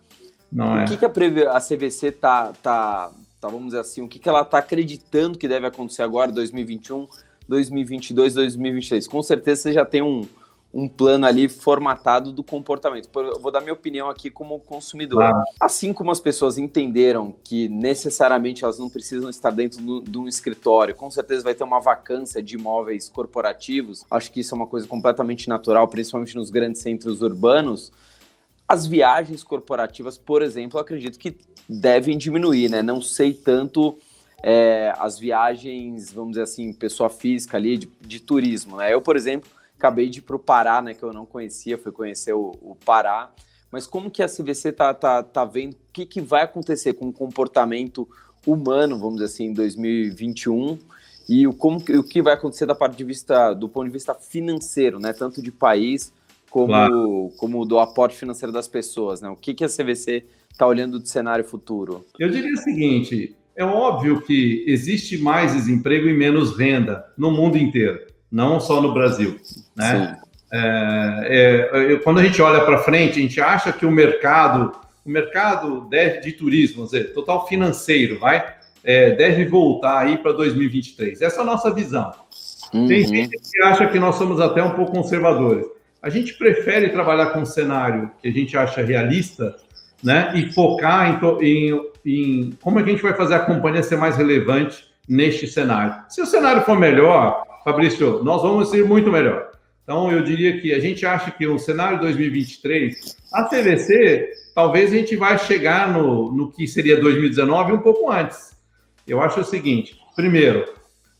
Não 0.51 0.75
o 0.75 0.79
é. 0.79 0.85
que, 0.87 0.97
que 0.97 1.05
a, 1.05 1.11
a 1.53 1.61
CVC 1.61 2.13
tá, 2.13 2.53
tá 2.63 3.13
tá, 3.41 3.49
vamos 3.49 3.67
dizer 3.67 3.81
assim, 3.81 4.03
o 4.03 4.09
que, 4.09 4.19
que 4.19 4.29
ela 4.29 4.43
está 4.43 4.59
acreditando 4.59 5.39
que 5.39 5.49
deve 5.49 5.67
acontecer 5.67 6.03
agora, 6.03 6.31
2021, 6.31 7.09
2022, 7.49 8.35
2023. 8.35 9.09
Com 9.09 9.23
certeza 9.23 9.63
você 9.63 9.73
já 9.73 9.85
tem 9.85 10.03
um, 10.03 10.27
um 10.73 10.89
plano 10.89 11.27
ali 11.27 11.49
formatado 11.49 12.33
do 12.33 12.45
comportamento. 12.45 13.09
Eu 13.15 13.41
vou 13.41 13.51
dar 13.51 13.61
minha 13.61 13.73
opinião 13.73 14.09
aqui 14.09 14.31
como 14.31 14.61
consumidor. 14.61 15.23
Ah. 15.23 15.45
Assim 15.59 15.93
como 15.93 16.11
as 16.11 16.21
pessoas 16.21 16.59
entenderam 16.59 17.35
que 17.43 17.69
necessariamente 17.69 18.63
elas 18.63 18.79
não 18.79 18.89
precisam 18.89 19.29
estar 19.29 19.51
dentro 19.51 20.03
de 20.03 20.19
um 20.19 20.29
escritório, 20.29 20.95
com 20.95 21.11
certeza 21.11 21.43
vai 21.43 21.55
ter 21.55 21.65
uma 21.65 21.81
vacância 21.81 22.43
de 22.43 22.55
imóveis 22.55 23.09
corporativos. 23.09 24.05
Acho 24.11 24.31
que 24.31 24.41
isso 24.41 24.55
é 24.55 24.57
uma 24.57 24.67
coisa 24.67 24.87
completamente 24.87 25.49
natural, 25.49 25.89
principalmente 25.89 26.37
nos 26.37 26.51
grandes 26.51 26.81
centros 26.81 27.21
urbanos. 27.21 27.91
As 28.71 28.87
viagens 28.87 29.43
corporativas, 29.43 30.17
por 30.17 30.43
exemplo, 30.43 30.79
acredito 30.79 31.19
que 31.19 31.37
devem 31.69 32.17
diminuir, 32.17 32.71
né? 32.71 32.83
Não 32.83 33.03
sei 33.03 33.35
tanto 33.35 33.99
é, 34.45 34.95
as 34.97 35.19
viagens, 35.19 36.13
vamos 36.13 36.31
dizer 36.31 36.43
assim, 36.43 36.73
pessoa 36.73 37.11
física 37.11 37.57
ali, 37.57 37.77
de, 37.77 37.91
de 38.01 38.21
turismo, 38.21 38.77
né? 38.77 38.95
Eu, 38.95 39.03
por 39.03 39.17
exemplo, 39.17 39.51
acabei 39.77 40.09
de 40.09 40.21
ir 40.21 40.23
para 40.23 40.37
o 40.37 40.39
Pará, 40.39 40.81
né? 40.81 40.95
Que 40.95 41.03
eu 41.03 41.13
não 41.13 41.27
conhecia, 41.27 41.77
fui 41.79 41.91
conhecer 41.91 42.33
o, 42.33 42.53
o 42.63 42.77
Pará. 42.77 43.33
Mas 43.73 43.89
como 43.89 44.09
que 44.09 44.23
a 44.23 44.29
CVC 44.29 44.71
tá, 44.71 44.95
tá, 44.95 45.21
tá 45.21 45.45
vendo? 45.45 45.73
O 45.73 45.93
que, 45.93 46.07
que 46.07 46.21
vai 46.21 46.43
acontecer 46.43 46.93
com 46.93 47.09
o 47.09 47.13
comportamento 47.13 48.09
humano, 48.47 48.97
vamos 49.01 49.15
dizer 49.15 49.27
assim, 49.27 49.47
em 49.47 49.53
2021? 49.53 50.79
E 51.29 51.45
o, 51.45 51.53
como, 51.53 51.79
o 51.79 52.05
que 52.05 52.23
vai 52.23 52.35
acontecer 52.35 52.67
da 52.67 52.75
parte 52.77 52.97
de 52.97 53.03
vista, 53.03 53.53
do 53.53 53.69
ponto 53.69 53.87
de 53.87 53.93
vista 53.93 54.15
financeiro, 54.15 55.01
né? 55.01 55.13
Tanto 55.13 55.43
de 55.43 55.51
país 55.51 56.13
como, 56.51 56.67
claro. 56.67 57.33
como 57.39 57.65
do 57.65 57.79
aporte 57.79 58.17
financeiro 58.17 58.53
das 58.53 58.69
pessoas, 58.69 59.23
né? 59.23 59.29
O 59.31 59.37
que, 59.37 59.55
que 59.55 59.65
a 59.65 59.69
CVC 59.69 60.27
está 60.51 60.67
olhando 60.67 60.99
do 60.99 61.07
cenário 61.07 61.45
futuro? 61.45 62.05
Eu 62.19 62.29
diria 62.29 62.53
o 62.53 62.59
seguinte: 62.59 63.37
é 63.57 63.65
óbvio 63.65 64.21
que 64.21 64.65
existe 64.67 65.17
mais 65.17 65.55
desemprego 65.55 66.09
e 66.09 66.13
menos 66.13 66.59
renda 66.59 67.07
no 67.17 67.31
mundo 67.31 67.57
inteiro, 67.57 68.01
não 68.31 68.59
só 68.59 68.83
no 68.83 68.93
Brasil, 68.93 69.39
né? 69.77 70.19
É, 70.53 71.71
é, 71.73 71.97
quando 71.99 72.19
a 72.19 72.25
gente 72.25 72.43
olha 72.43 72.65
para 72.65 72.79
frente, 72.79 73.21
a 73.21 73.23
gente 73.23 73.41
acha 73.41 73.73
que 73.73 73.87
o 73.87 73.91
mercado, 73.91 74.73
o 75.07 75.09
mercado 75.09 75.87
deve, 75.89 76.19
de 76.21 76.33
turismo, 76.33 76.79
vamos 76.79 76.91
dizer, 76.91 77.13
total 77.13 77.47
financeiro, 77.47 78.19
vai, 78.19 78.55
é, 78.83 79.13
deve 79.13 79.45
voltar 79.45 80.01
aí 80.01 80.19
para 80.19 80.33
2023. 80.33 81.23
Essa 81.23 81.39
é 81.39 81.43
a 81.43 81.47
nossa 81.47 81.73
visão. 81.73 82.13
Uhum. 82.75 82.89
Tem 82.89 83.07
gente 83.07 83.37
que 83.37 83.63
acha 83.63 83.87
que 83.87 84.01
nós 84.01 84.17
somos 84.17 84.41
até 84.41 84.61
um 84.63 84.75
pouco 84.75 84.91
conservadores. 84.93 85.67
A 86.03 86.09
gente 86.09 86.35
prefere 86.35 86.89
trabalhar 86.89 87.27
com 87.27 87.41
um 87.41 87.47
cenário 87.47 88.11
que 88.23 88.29
a 88.29 88.33
gente 88.33 88.57
acha 88.57 88.83
realista, 88.83 89.55
né? 90.03 90.33
E 90.35 90.53
focar 90.53 91.21
em, 91.43 91.47
em, 91.47 91.91
em 92.05 92.53
como 92.61 92.79
é 92.79 92.83
que 92.83 92.89
a 92.89 92.93
gente 92.93 93.03
vai 93.03 93.15
fazer 93.15 93.35
a 93.35 93.41
companhia 93.41 93.83
ser 93.83 93.97
mais 93.97 94.17
relevante 94.17 94.85
neste 95.09 95.47
cenário. 95.47 95.95
Se 96.09 96.23
o 96.23 96.27
cenário 96.27 96.63
for 96.63 96.79
melhor, 96.79 97.45
Fabrício, 97.65 98.23
nós 98.25 98.43
vamos 98.43 98.71
ser 98.71 98.85
muito 98.85 99.11
melhor. 99.11 99.51
Então, 99.83 100.11
eu 100.11 100.23
diria 100.23 100.61
que 100.61 100.73
a 100.73 100.79
gente 100.79 101.05
acha 101.05 101.33
que 101.33 101.47
o 101.47 101.59
cenário 101.59 101.99
2023, 101.99 103.17
a 103.35 103.45
CVC, 103.45 104.31
talvez 104.55 104.93
a 104.93 104.97
gente 104.97 105.17
vai 105.17 105.37
chegar 105.37 105.93
no, 105.93 106.31
no 106.33 106.53
que 106.53 106.67
seria 106.67 107.01
2019 107.01 107.73
um 107.73 107.79
pouco 107.79 108.11
antes. 108.11 108.57
Eu 109.07 109.21
acho 109.21 109.41
o 109.41 109.45
seguinte: 109.45 109.99
primeiro, 110.15 110.65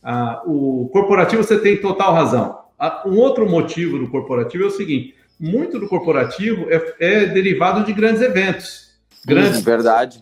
uh, 0.03 0.49
o 0.49 0.89
corporativo 0.89 1.43
você 1.43 1.59
tem 1.59 1.77
total 1.77 2.13
razão. 2.13 2.60
Um 3.05 3.17
outro 3.17 3.47
motivo 3.47 3.99
do 3.99 4.09
corporativo 4.09 4.63
é 4.63 4.67
o 4.67 4.71
seguinte: 4.71 5.15
muito 5.39 5.79
do 5.79 5.87
corporativo 5.87 6.67
é, 6.69 6.93
é 6.99 7.25
derivado 7.25 7.85
de 7.85 7.93
grandes 7.93 8.21
eventos. 8.21 8.91
Grandes, 9.25 9.57
Sim, 9.57 9.63
verdade. 9.63 10.21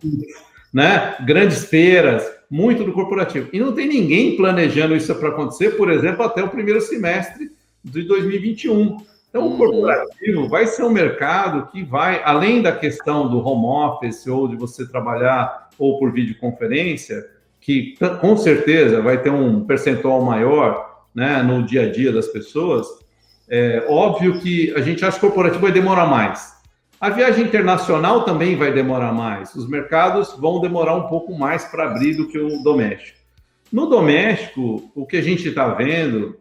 Né? 0.74 1.16
Grandes 1.26 1.66
feiras, 1.66 2.26
muito 2.50 2.84
do 2.84 2.92
corporativo. 2.92 3.50
E 3.54 3.60
não 3.60 3.74
tem 3.74 3.88
ninguém 3.88 4.36
planejando 4.36 4.96
isso 4.96 5.14
para 5.16 5.30
acontecer, 5.30 5.72
por 5.72 5.90
exemplo, 5.90 6.24
até 6.24 6.44
o 6.44 6.50
primeiro 6.50 6.82
semestre 6.82 7.52
de 7.84 8.04
2021. 8.04 8.98
Então, 9.30 9.48
uhum. 9.48 9.54
o 9.54 9.58
corporativo 9.58 10.48
vai 10.50 10.68
ser 10.68 10.84
um 10.84 10.90
mercado 10.90 11.68
que 11.72 11.84
vai, 11.84 12.22
além 12.24 12.62
da 12.62 12.72
questão 12.72 13.30
do 13.30 13.40
home 13.40 13.66
office 13.66 14.28
ou 14.28 14.48
de 14.48 14.56
você 14.56 14.88
trabalhar 14.88 15.70
ou 15.78 16.00
por 16.00 16.12
videoconferência, 16.12 17.26
que 17.62 17.96
com 18.20 18.36
certeza 18.38 19.02
vai 19.02 19.22
ter 19.22 19.30
um 19.30 19.66
percentual 19.66 20.24
maior 20.24 20.89
né, 21.14 21.42
no 21.42 21.64
dia 21.64 21.84
a 21.84 21.92
dia 21.92 22.12
das 22.12 22.28
pessoas, 22.28 22.88
é 23.50 23.86
óbvio 23.90 24.40
que 24.40 24.72
a 24.76 24.82
gente 24.82 25.04
acha 25.04 25.20
que 25.20 25.26
o 25.26 25.30
corporativo 25.30 25.62
vai 25.62 25.72
demorar 25.72 26.06
mais. 26.06 26.60
A 27.02 27.10
viagem 27.10 27.46
internacional 27.46 28.26
também 28.26 28.56
vai 28.56 28.74
demorar 28.74 29.14
mais. 29.14 29.56
Os 29.56 29.68
mercados 29.68 30.36
vão 30.38 30.60
demorar 30.60 30.96
um 30.96 31.08
pouco 31.08 31.34
mais 31.34 31.64
para 31.66 31.86
abrir 31.86 32.16
do 32.16 32.28
que 32.28 32.38
o 32.38 32.62
doméstico. 32.62 33.18
No 33.72 33.86
doméstico, 33.86 34.92
o 34.94 35.06
que 35.06 35.18
a 35.18 35.22
gente 35.22 35.48
está 35.48 35.70
vendo 35.70 36.38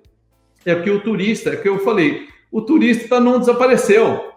é 0.67 0.75
que 0.75 0.91
o 0.91 1.01
turista, 1.01 1.51
é 1.51 1.57
que 1.57 1.69
eu 1.69 1.79
falei, 1.79 2.27
o 2.51 2.61
turista 2.61 3.21
não 3.21 3.39
desapareceu. 3.39 4.33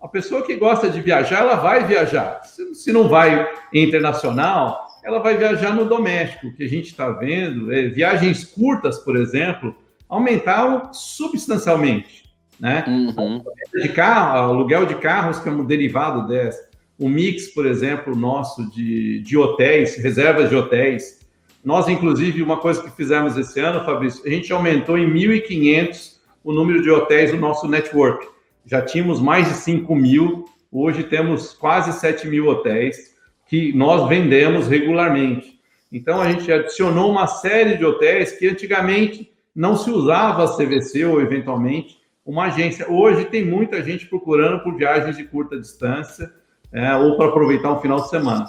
A 0.00 0.08
pessoa 0.08 0.42
que 0.42 0.56
gosta 0.56 0.88
de 0.88 1.00
viajar, 1.00 1.40
ela 1.40 1.56
vai 1.56 1.84
viajar. 1.84 2.40
Se 2.72 2.90
não 2.90 3.08
vai 3.08 3.46
internacional, 3.72 4.87
ela 5.08 5.20
vai 5.20 5.38
viajar 5.38 5.74
no 5.74 5.86
doméstico. 5.86 6.48
O 6.48 6.52
que 6.52 6.62
a 6.62 6.68
gente 6.68 6.88
está 6.88 7.08
vendo 7.08 7.72
é 7.72 7.88
viagens 7.88 8.44
curtas, 8.44 8.98
por 8.98 9.16
exemplo, 9.16 9.74
aumentaram 10.06 10.92
substancialmente. 10.92 12.24
Né? 12.60 12.84
Uhum. 12.86 13.42
De 13.74 13.88
carro, 13.88 14.50
aluguel 14.50 14.84
de 14.84 14.96
carros, 14.96 15.38
que 15.38 15.48
é 15.48 15.52
um 15.52 15.64
derivado 15.64 16.28
dessa. 16.28 16.68
O 16.98 17.08
mix, 17.08 17.46
por 17.54 17.64
exemplo, 17.64 18.14
nosso 18.14 18.70
de, 18.70 19.20
de 19.20 19.38
hotéis, 19.38 19.96
reservas 19.96 20.50
de 20.50 20.56
hotéis. 20.56 21.26
Nós, 21.64 21.88
inclusive, 21.88 22.42
uma 22.42 22.58
coisa 22.58 22.82
que 22.82 22.90
fizemos 22.90 23.34
esse 23.38 23.58
ano, 23.60 23.84
Fabrício, 23.86 24.22
a 24.26 24.28
gente 24.28 24.52
aumentou 24.52 24.98
em 24.98 25.10
1.500 25.10 26.18
o 26.44 26.52
número 26.52 26.82
de 26.82 26.90
hotéis 26.90 27.30
do 27.30 27.38
nosso 27.38 27.66
network. 27.66 28.26
Já 28.66 28.82
tínhamos 28.82 29.20
mais 29.22 29.48
de 29.48 29.54
5 29.54 29.94
mil, 29.94 30.44
hoje 30.70 31.04
temos 31.04 31.54
quase 31.54 31.98
7 31.98 32.28
mil 32.28 32.46
hotéis 32.48 33.16
que 33.48 33.72
nós 33.72 34.08
vendemos 34.08 34.68
regularmente. 34.68 35.58
Então, 35.90 36.20
a 36.20 36.30
gente 36.30 36.52
adicionou 36.52 37.10
uma 37.10 37.26
série 37.26 37.76
de 37.76 37.84
hotéis 37.84 38.32
que 38.32 38.46
antigamente 38.46 39.32
não 39.56 39.74
se 39.74 39.90
usava 39.90 40.44
a 40.44 40.56
CVC 40.56 41.04
ou, 41.06 41.20
eventualmente, 41.20 41.98
uma 42.24 42.44
agência. 42.44 42.86
Hoje 42.90 43.24
tem 43.24 43.44
muita 43.44 43.82
gente 43.82 44.06
procurando 44.06 44.62
por 44.62 44.76
viagens 44.76 45.16
de 45.16 45.24
curta 45.24 45.58
distância 45.58 46.30
é, 46.70 46.94
ou 46.94 47.16
para 47.16 47.28
aproveitar 47.28 47.72
um 47.72 47.80
final 47.80 48.02
de 48.02 48.10
semana. 48.10 48.46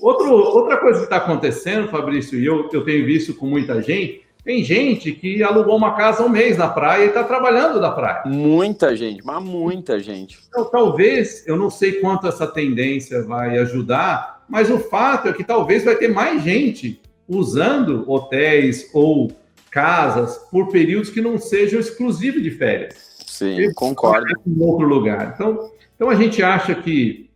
Outro, 0.00 0.32
outra 0.32 0.78
coisa 0.78 1.00
que 1.00 1.04
está 1.04 1.18
acontecendo, 1.18 1.88
Fabrício, 1.88 2.38
e 2.38 2.46
eu, 2.46 2.70
eu 2.72 2.84
tenho 2.84 3.04
visto 3.04 3.34
com 3.34 3.46
muita 3.46 3.82
gente, 3.82 4.22
tem 4.44 4.64
gente 4.64 5.12
que 5.12 5.42
alugou 5.42 5.76
uma 5.76 5.94
casa 5.94 6.24
um 6.24 6.28
mês 6.28 6.56
na 6.56 6.68
praia 6.68 7.04
e 7.04 7.08
está 7.08 7.22
trabalhando 7.22 7.80
da 7.80 7.90
praia. 7.90 8.22
Muita 8.24 8.96
gente, 8.96 9.22
mas 9.22 9.42
muita 9.42 10.00
gente. 10.00 10.38
Então, 10.48 10.64
talvez, 10.64 11.46
eu 11.46 11.56
não 11.56 11.68
sei 11.68 12.00
quanto 12.00 12.26
essa 12.26 12.46
tendência 12.46 13.22
vai 13.24 13.58
ajudar, 13.58 14.37
mas 14.48 14.70
o 14.70 14.78
fato 14.78 15.28
é 15.28 15.32
que 15.32 15.44
talvez 15.44 15.84
vai 15.84 15.96
ter 15.96 16.08
mais 16.08 16.42
gente 16.42 17.00
usando 17.28 18.10
hotéis 18.10 18.88
ou 18.94 19.30
casas 19.70 20.38
por 20.50 20.68
períodos 20.68 21.10
que 21.10 21.20
não 21.20 21.38
sejam 21.38 21.78
exclusivos 21.78 22.42
de 22.42 22.50
férias. 22.50 22.94
Sim, 23.26 23.72
concordo. 23.74 24.26
Em 24.46 24.62
outro 24.62 24.86
lugar. 24.86 25.32
Então, 25.34 25.70
Então 25.94 26.08
a 26.08 26.14
gente 26.14 26.42
acha 26.42 26.74
que 26.74 27.28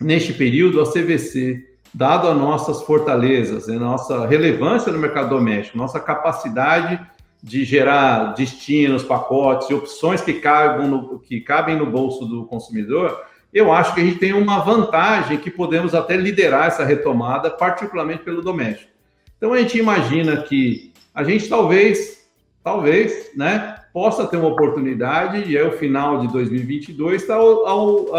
neste 0.00 0.32
período 0.32 0.80
a 0.80 0.90
CVC, 0.90 1.64
dado 1.92 2.28
as 2.28 2.36
nossas 2.36 2.82
fortalezas, 2.82 3.68
a 3.68 3.74
nossa 3.74 4.26
relevância 4.26 4.90
no 4.90 4.98
mercado 4.98 5.30
doméstico, 5.30 5.78
nossa 5.78 6.00
capacidade 6.00 7.00
de 7.42 7.62
gerar 7.64 8.34
destinos, 8.34 9.04
pacotes 9.04 9.68
e 9.68 9.74
opções 9.74 10.22
que, 10.22 10.32
cabem 10.32 10.88
no, 10.88 11.18
que 11.18 11.40
cabem 11.40 11.76
no 11.76 11.86
bolso 11.86 12.24
do 12.24 12.46
consumidor, 12.46 13.22
eu 13.54 13.72
acho 13.72 13.94
que 13.94 14.00
a 14.00 14.04
gente 14.04 14.18
tem 14.18 14.32
uma 14.32 14.58
vantagem 14.58 15.38
que 15.38 15.48
podemos 15.48 15.94
até 15.94 16.16
liderar 16.16 16.66
essa 16.66 16.84
retomada, 16.84 17.48
particularmente 17.48 18.24
pelo 18.24 18.42
doméstico. 18.42 18.90
Então 19.36 19.52
a 19.52 19.58
gente 19.58 19.78
imagina 19.78 20.38
que 20.38 20.92
a 21.14 21.22
gente 21.22 21.48
talvez, 21.48 22.26
talvez, 22.64 23.30
né, 23.36 23.76
possa 23.92 24.26
ter 24.26 24.38
uma 24.38 24.48
oportunidade 24.48 25.48
e 25.48 25.56
é 25.56 25.62
o 25.62 25.78
final 25.78 26.18
de 26.18 26.26
2022 26.32 27.22
está 27.22 27.36
aos 27.36 28.10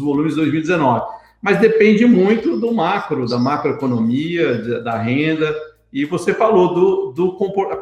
volumes 0.00 0.34
de 0.34 0.40
2019. 0.40 1.06
Mas 1.40 1.60
depende 1.60 2.04
muito 2.04 2.58
do 2.58 2.72
macro, 2.72 3.28
da 3.28 3.38
macroeconomia, 3.38 4.82
da 4.82 4.98
renda. 4.98 5.54
E 5.92 6.04
você 6.04 6.34
falou 6.34 6.74
do, 6.74 7.12
do 7.12 7.32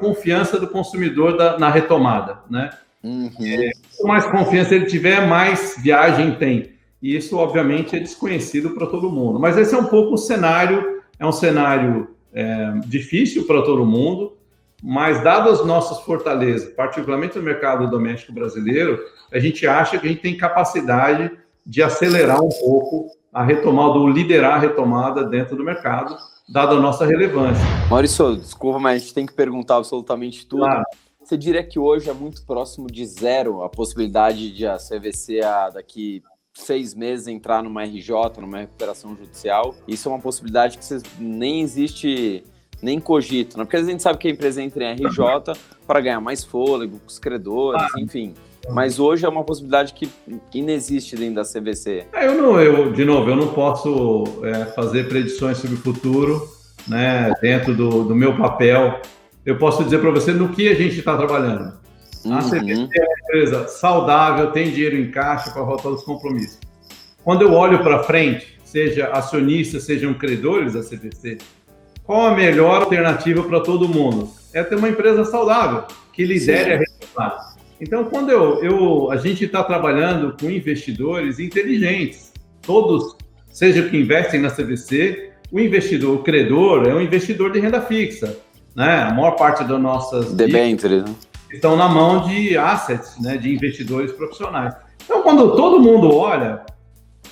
confiança 0.00 0.58
do 0.58 0.68
consumidor 0.68 1.36
da, 1.36 1.58
na 1.58 1.70
retomada, 1.70 2.40
né? 2.50 2.70
Uhum. 3.02 3.30
É, 3.40 3.70
quanto 3.96 4.08
mais 4.08 4.26
confiança 4.26 4.74
ele 4.74 4.86
tiver, 4.86 5.26
mais 5.26 5.76
viagem 5.82 6.34
tem. 6.36 6.72
E 7.02 7.16
isso, 7.16 7.36
obviamente, 7.36 7.96
é 7.96 7.98
desconhecido 7.98 8.70
para 8.70 8.86
todo 8.86 9.10
mundo. 9.10 9.38
Mas 9.38 9.56
esse 9.56 9.74
é 9.74 9.78
um 9.78 9.86
pouco 9.86 10.14
o 10.14 10.18
cenário, 10.18 11.00
é 11.18 11.26
um 11.26 11.32
cenário 11.32 12.08
é, 12.32 12.72
difícil 12.86 13.46
para 13.46 13.62
todo 13.62 13.86
mundo, 13.86 14.36
mas 14.82 15.22
dadas 15.22 15.60
as 15.60 15.66
nossas 15.66 16.00
fortalezas, 16.00 16.72
particularmente 16.74 17.36
no 17.38 17.44
mercado 17.44 17.90
doméstico 17.90 18.32
brasileiro, 18.32 18.98
a 19.32 19.38
gente 19.38 19.66
acha 19.66 19.98
que 19.98 20.06
a 20.06 20.10
gente 20.10 20.22
tem 20.22 20.36
capacidade 20.36 21.30
de 21.64 21.82
acelerar 21.82 22.42
um 22.42 22.48
pouco 22.48 23.10
a 23.32 23.44
retomada, 23.44 23.98
ou 23.98 24.08
liderar 24.08 24.54
a 24.54 24.58
retomada 24.58 25.24
dentro 25.24 25.56
do 25.56 25.64
mercado, 25.64 26.16
dada 26.48 26.72
a 26.74 26.80
nossa 26.80 27.06
relevância. 27.06 27.62
Maurício, 27.88 28.36
desculpa, 28.36 28.78
mas 28.78 28.96
a 28.96 28.98
gente 28.98 29.14
tem 29.14 29.26
que 29.26 29.32
perguntar 29.32 29.76
absolutamente 29.76 30.46
tudo. 30.46 30.64
Claro. 30.64 30.82
Você 31.30 31.38
diria 31.38 31.62
que 31.62 31.78
hoje 31.78 32.10
é 32.10 32.12
muito 32.12 32.42
próximo 32.42 32.88
de 32.88 33.06
zero 33.06 33.62
a 33.62 33.68
possibilidade 33.68 34.50
de 34.50 34.66
a 34.66 34.78
CVC 34.78 35.40
a, 35.40 35.70
daqui 35.70 36.24
seis 36.52 36.92
meses 36.92 37.28
entrar 37.28 37.62
numa 37.62 37.84
RJ, 37.84 38.40
numa 38.40 38.58
recuperação 38.58 39.14
judicial? 39.14 39.76
Isso 39.86 40.08
é 40.08 40.12
uma 40.12 40.18
possibilidade 40.18 40.76
que 40.76 40.84
vocês, 40.84 41.04
nem 41.20 41.60
existe, 41.60 42.42
nem 42.82 42.98
cogito, 42.98 43.56
né? 43.56 43.62
Porque 43.62 43.76
a 43.76 43.82
gente 43.84 44.02
sabe 44.02 44.18
que 44.18 44.26
a 44.26 44.30
empresa 44.32 44.60
entra 44.60 44.82
em 44.82 44.94
RJ 44.94 45.54
para 45.86 46.00
ganhar 46.00 46.20
mais 46.20 46.42
fôlego 46.42 46.98
com 46.98 47.06
os 47.06 47.20
credores, 47.20 47.80
ah. 47.80 48.00
enfim. 48.00 48.34
Mas 48.68 48.98
hoje 48.98 49.24
é 49.24 49.28
uma 49.28 49.44
possibilidade 49.44 49.94
que 49.94 50.10
inexiste 50.52 51.14
dentro 51.14 51.36
da 51.36 51.44
CVC. 51.44 52.06
É, 52.12 52.26
eu 52.26 52.34
não, 52.34 52.60
eu, 52.60 52.92
de 52.92 53.04
novo, 53.04 53.30
eu 53.30 53.36
não 53.36 53.54
posso 53.54 54.24
é, 54.42 54.64
fazer 54.72 55.08
predições 55.08 55.58
sobre 55.58 55.76
o 55.76 55.78
futuro, 55.78 56.48
né? 56.88 57.32
Dentro 57.40 57.72
do, 57.72 58.02
do 58.02 58.16
meu 58.16 58.36
papel 58.36 59.00
eu 59.44 59.56
posso 59.56 59.82
dizer 59.84 60.00
para 60.00 60.10
você 60.10 60.32
no 60.32 60.50
que 60.50 60.68
a 60.68 60.74
gente 60.74 60.98
está 60.98 61.16
trabalhando. 61.16 61.72
Uhum. 62.24 62.34
A 62.34 62.42
CVC 62.42 62.88
é 62.94 63.04
uma 63.04 63.18
empresa 63.22 63.68
saudável, 63.68 64.50
tem 64.50 64.70
dinheiro 64.70 64.96
em 64.96 65.10
caixa 65.10 65.50
para 65.50 65.62
voltar 65.62 65.88
os 65.88 66.02
compromissos. 66.02 66.58
Quando 67.24 67.42
eu 67.42 67.52
olho 67.52 67.82
para 67.82 68.02
frente, 68.02 68.58
seja 68.64 69.08
acionistas, 69.08 69.84
sejam 69.84 70.12
credores 70.14 70.74
da 70.74 70.80
CVC, 70.80 71.38
qual 72.04 72.26
a 72.26 72.36
melhor 72.36 72.82
alternativa 72.82 73.42
para 73.42 73.60
todo 73.60 73.88
mundo? 73.88 74.28
É 74.52 74.62
ter 74.62 74.76
uma 74.76 74.88
empresa 74.88 75.24
saudável, 75.24 75.84
que 76.12 76.24
lidere 76.24 76.64
Sim. 76.64 76.70
a 76.72 76.76
resultado. 76.78 77.50
Então, 77.80 78.04
quando 78.04 78.30
eu, 78.30 78.62
eu 78.62 79.10
a 79.10 79.16
gente 79.16 79.44
está 79.44 79.64
trabalhando 79.64 80.36
com 80.38 80.50
investidores 80.50 81.38
inteligentes, 81.38 82.32
todos, 82.60 83.16
seja 83.50 83.88
que 83.88 83.96
investem 83.96 84.40
na 84.40 84.50
CVC, 84.50 85.30
o 85.50 85.58
investidor, 85.58 86.16
o 86.16 86.22
credor, 86.22 86.86
é 86.86 86.94
um 86.94 87.00
investidor 87.00 87.52
de 87.52 87.60
renda 87.60 87.80
fixa 87.80 88.36
né? 88.74 89.02
A 89.02 89.12
maior 89.12 89.32
parte 89.32 89.64
das 89.64 89.80
nossas 89.80 90.32
debêntures 90.32 91.04
né? 91.04 91.14
estão 91.52 91.76
na 91.76 91.88
mão 91.88 92.28
de 92.28 92.56
assets, 92.56 93.20
né? 93.20 93.36
De 93.36 93.54
investidores 93.54 94.12
profissionais. 94.12 94.74
Então, 95.04 95.22
quando 95.22 95.56
todo 95.56 95.80
mundo 95.80 96.14
olha, 96.14 96.60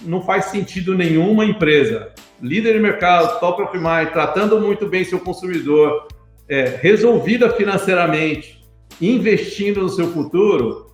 não 0.03 0.22
faz 0.22 0.46
sentido 0.46 0.94
nenhuma 0.94 1.44
empresa 1.44 2.12
líder 2.40 2.74
de 2.74 2.81
mercado, 2.81 3.38
top 3.40 3.62
of 3.62 3.77
mind, 3.77 4.12
tratando 4.12 4.61
muito 4.61 4.87
bem 4.87 5.05
seu 5.05 5.18
consumidor, 5.18 6.07
é, 6.48 6.79
resolvida 6.81 7.51
financeiramente, 7.51 8.64
investindo 9.01 9.83
no 9.83 9.88
seu 9.88 10.09
futuro, 10.12 10.87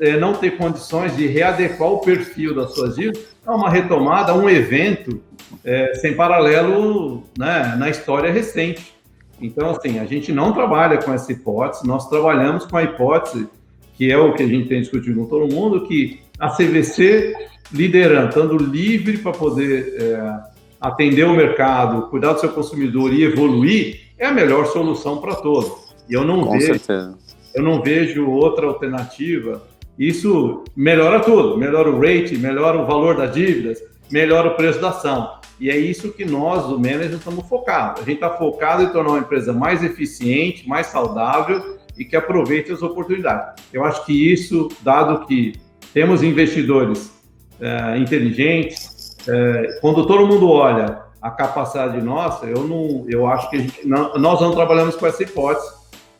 é, 0.00 0.16
não 0.16 0.34
ter 0.34 0.56
condições 0.56 1.16
de 1.16 1.26
readequar 1.26 1.90
o 1.90 2.00
perfil 2.00 2.54
das 2.54 2.74
suas 2.74 2.96
dívidas, 2.96 3.22
é 3.46 3.50
uma 3.50 3.70
retomada, 3.70 4.34
um 4.34 4.48
evento 4.48 5.20
é, 5.64 5.94
sem 5.94 6.14
paralelo 6.14 7.24
né, 7.38 7.74
na 7.78 7.88
história 7.88 8.30
recente. 8.30 8.94
Então, 9.40 9.70
assim, 9.70 9.98
a 9.98 10.04
gente 10.04 10.32
não 10.32 10.52
trabalha 10.52 10.98
com 10.98 11.12
essa 11.12 11.32
hipótese, 11.32 11.86
nós 11.86 12.08
trabalhamos 12.08 12.66
com 12.66 12.76
a 12.76 12.82
hipótese, 12.82 13.48
que 13.94 14.10
é 14.10 14.18
o 14.18 14.34
que 14.34 14.42
a 14.42 14.46
gente 14.46 14.68
tem 14.68 14.80
discutido 14.80 15.20
com 15.20 15.26
todo 15.26 15.52
mundo, 15.52 15.86
que 15.86 16.20
a 16.38 16.48
CVC 16.50 17.34
liderando, 17.72 18.28
estando 18.28 18.56
livre 18.56 19.18
para 19.18 19.32
poder 19.32 19.94
é, 19.98 20.40
atender 20.80 21.24
o 21.24 21.34
mercado, 21.34 22.08
cuidar 22.08 22.32
do 22.32 22.40
seu 22.40 22.48
consumidor 22.48 23.12
e 23.12 23.22
evoluir, 23.24 24.00
é 24.18 24.26
a 24.26 24.32
melhor 24.32 24.66
solução 24.66 25.18
para 25.18 25.34
todos. 25.36 25.70
E 26.08 26.14
eu 26.14 26.24
não 26.24 26.44
com 26.44 26.52
vejo, 26.52 26.66
certeza. 26.66 27.16
eu 27.54 27.62
não 27.62 27.82
vejo 27.82 28.28
outra 28.28 28.66
alternativa. 28.66 29.62
Isso 29.98 30.64
melhora 30.74 31.20
tudo, 31.20 31.56
melhora 31.58 31.90
o 31.90 32.00
rate, 32.00 32.36
melhora 32.36 32.78
o 32.78 32.86
valor 32.86 33.16
das 33.16 33.34
dívidas, 33.34 33.78
melhora 34.10 34.48
o 34.48 34.56
preço 34.56 34.80
da 34.80 34.90
ação. 34.90 35.38
E 35.58 35.68
é 35.68 35.76
isso 35.76 36.12
que 36.12 36.24
nós, 36.24 36.66
do 36.66 36.78
manager, 36.78 37.16
estamos 37.16 37.46
focados. 37.46 38.02
A 38.02 38.04
gente 38.04 38.14
está 38.14 38.30
focado 38.30 38.82
em 38.82 38.88
tornar 38.88 39.10
uma 39.10 39.18
empresa 39.18 39.52
mais 39.52 39.84
eficiente, 39.84 40.66
mais 40.66 40.86
saudável 40.86 41.78
e 41.98 42.04
que 42.04 42.16
aproveite 42.16 42.72
as 42.72 42.82
oportunidades. 42.82 43.62
Eu 43.72 43.84
acho 43.84 44.06
que 44.06 44.32
isso, 44.32 44.68
dado 44.80 45.26
que 45.26 45.52
temos 45.92 46.22
investidores 46.22 47.12
é, 47.60 47.98
inteligentes, 47.98 49.16
é, 49.28 49.78
quando 49.82 50.06
todo 50.06 50.26
mundo 50.26 50.48
olha 50.48 51.02
a 51.20 51.30
capacidade 51.30 52.00
nossa, 52.00 52.46
eu 52.46 52.66
não, 52.66 53.04
eu 53.06 53.26
acho 53.26 53.50
que 53.50 53.58
gente, 53.58 53.86
não, 53.86 54.14
nós 54.14 54.40
não 54.40 54.52
trabalhamos 54.52 54.96
com 54.96 55.06
essa 55.06 55.22
hipótese, 55.22 55.70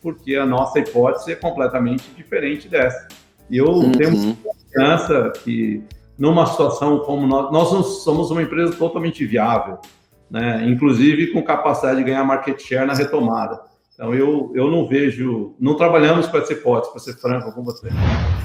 porque 0.03 0.35
a 0.35 0.45
nossa 0.45 0.77
hipótese 0.79 1.31
é 1.31 1.35
completamente 1.35 2.11
diferente 2.15 2.67
dessa. 2.67 3.07
E 3.49 3.57
eu 3.57 3.65
uhum. 3.65 3.91
tenho 3.91 4.35
confiança 4.35 5.33
que 5.43 5.83
numa 6.17 6.45
situação 6.45 6.99
como 6.99 7.25
nós, 7.25 7.51
nós 7.51 8.03
somos 8.03 8.31
uma 8.31 8.41
empresa 8.41 8.75
totalmente 8.75 9.25
viável, 9.25 9.79
né? 10.29 10.65
inclusive 10.67 11.31
com 11.33 11.43
capacidade 11.43 11.97
de 11.97 12.03
ganhar 12.03 12.23
market 12.23 12.59
share 12.61 12.85
na 12.85 12.93
retomada. 12.93 13.61
Então 13.93 14.15
eu, 14.15 14.51
eu 14.55 14.71
não 14.71 14.87
vejo, 14.87 15.53
não 15.59 15.75
trabalhamos 15.75 16.27
com 16.27 16.37
essa 16.37 16.53
hipótese, 16.53 16.91
para 16.91 17.01
ser 17.01 17.13
franco 17.17 17.51
com 17.53 17.63
você. 17.63 17.87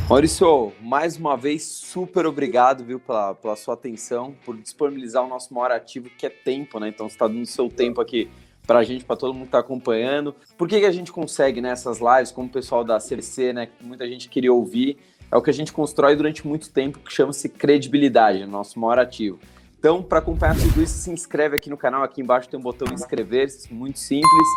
Maurício, 0.08 0.72
mais 0.82 1.16
uma 1.16 1.36
vez, 1.36 1.62
super 1.62 2.26
obrigado, 2.26 2.84
viu, 2.84 3.00
pela, 3.00 3.34
pela 3.34 3.56
sua 3.56 3.74
atenção, 3.74 4.34
por 4.44 4.56
disponibilizar 4.56 5.24
o 5.24 5.28
nosso 5.28 5.54
maior 5.54 5.72
ativo, 5.72 6.10
que 6.10 6.26
é 6.26 6.30
tempo, 6.30 6.78
né? 6.78 6.88
Então 6.88 7.08
você 7.08 7.14
está 7.14 7.26
dando 7.26 7.46
seu 7.46 7.68
tempo 7.68 8.00
aqui 8.00 8.28
para 8.66 8.80
a 8.80 8.84
gente, 8.84 9.04
para 9.04 9.16
todo 9.16 9.32
mundo 9.32 9.44
que 9.44 9.48
está 9.48 9.60
acompanhando. 9.60 10.34
Por 10.58 10.68
que, 10.68 10.80
que 10.80 10.86
a 10.86 10.92
gente 10.92 11.10
consegue 11.10 11.60
nessas 11.60 12.00
lives, 12.00 12.30
como 12.30 12.48
o 12.48 12.52
pessoal 12.52 12.84
da 12.84 12.98
CRC, 12.98 13.52
né? 13.52 13.66
Que 13.66 13.84
muita 13.84 14.06
gente 14.06 14.28
queria 14.28 14.52
ouvir 14.52 14.98
é 15.30 15.36
o 15.36 15.42
que 15.42 15.50
a 15.50 15.52
gente 15.52 15.72
constrói 15.72 16.14
durante 16.14 16.46
muito 16.46 16.70
tempo, 16.70 16.98
que 16.98 17.12
chama-se 17.12 17.48
credibilidade, 17.48 18.46
nosso 18.46 18.78
maior 18.78 18.98
ativo. 18.98 19.38
Então, 19.78 20.02
para 20.02 20.18
acompanhar 20.18 20.56
tudo 20.56 20.82
isso, 20.82 20.94
se 20.94 21.10
inscreve 21.10 21.56
aqui 21.56 21.70
no 21.70 21.76
canal. 21.76 22.02
Aqui 22.02 22.20
embaixo 22.20 22.48
tem 22.48 22.58
um 22.58 22.62
botão 22.62 22.92
inscrever-se, 22.92 23.72
muito 23.72 23.98
simples. 23.98 24.48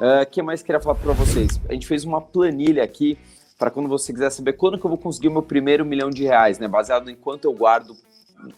O 0.00 0.22
uh, 0.22 0.30
que 0.30 0.40
mais 0.40 0.62
queria 0.62 0.80
falar 0.80 0.94
para 0.94 1.12
vocês? 1.12 1.60
A 1.68 1.72
gente 1.72 1.86
fez 1.86 2.04
uma 2.04 2.20
planilha 2.20 2.84
aqui 2.84 3.18
para 3.58 3.70
quando 3.70 3.88
você 3.88 4.12
quiser 4.12 4.30
saber 4.30 4.52
quando 4.52 4.78
que 4.78 4.84
eu 4.84 4.88
vou 4.88 4.98
conseguir 4.98 5.28
o 5.28 5.32
meu 5.32 5.42
primeiro 5.42 5.84
milhão 5.84 6.08
de 6.08 6.22
reais, 6.22 6.58
né? 6.58 6.68
Baseado 6.68 7.10
em 7.10 7.16
quanto 7.16 7.46
eu 7.46 7.52
guardo 7.52 7.96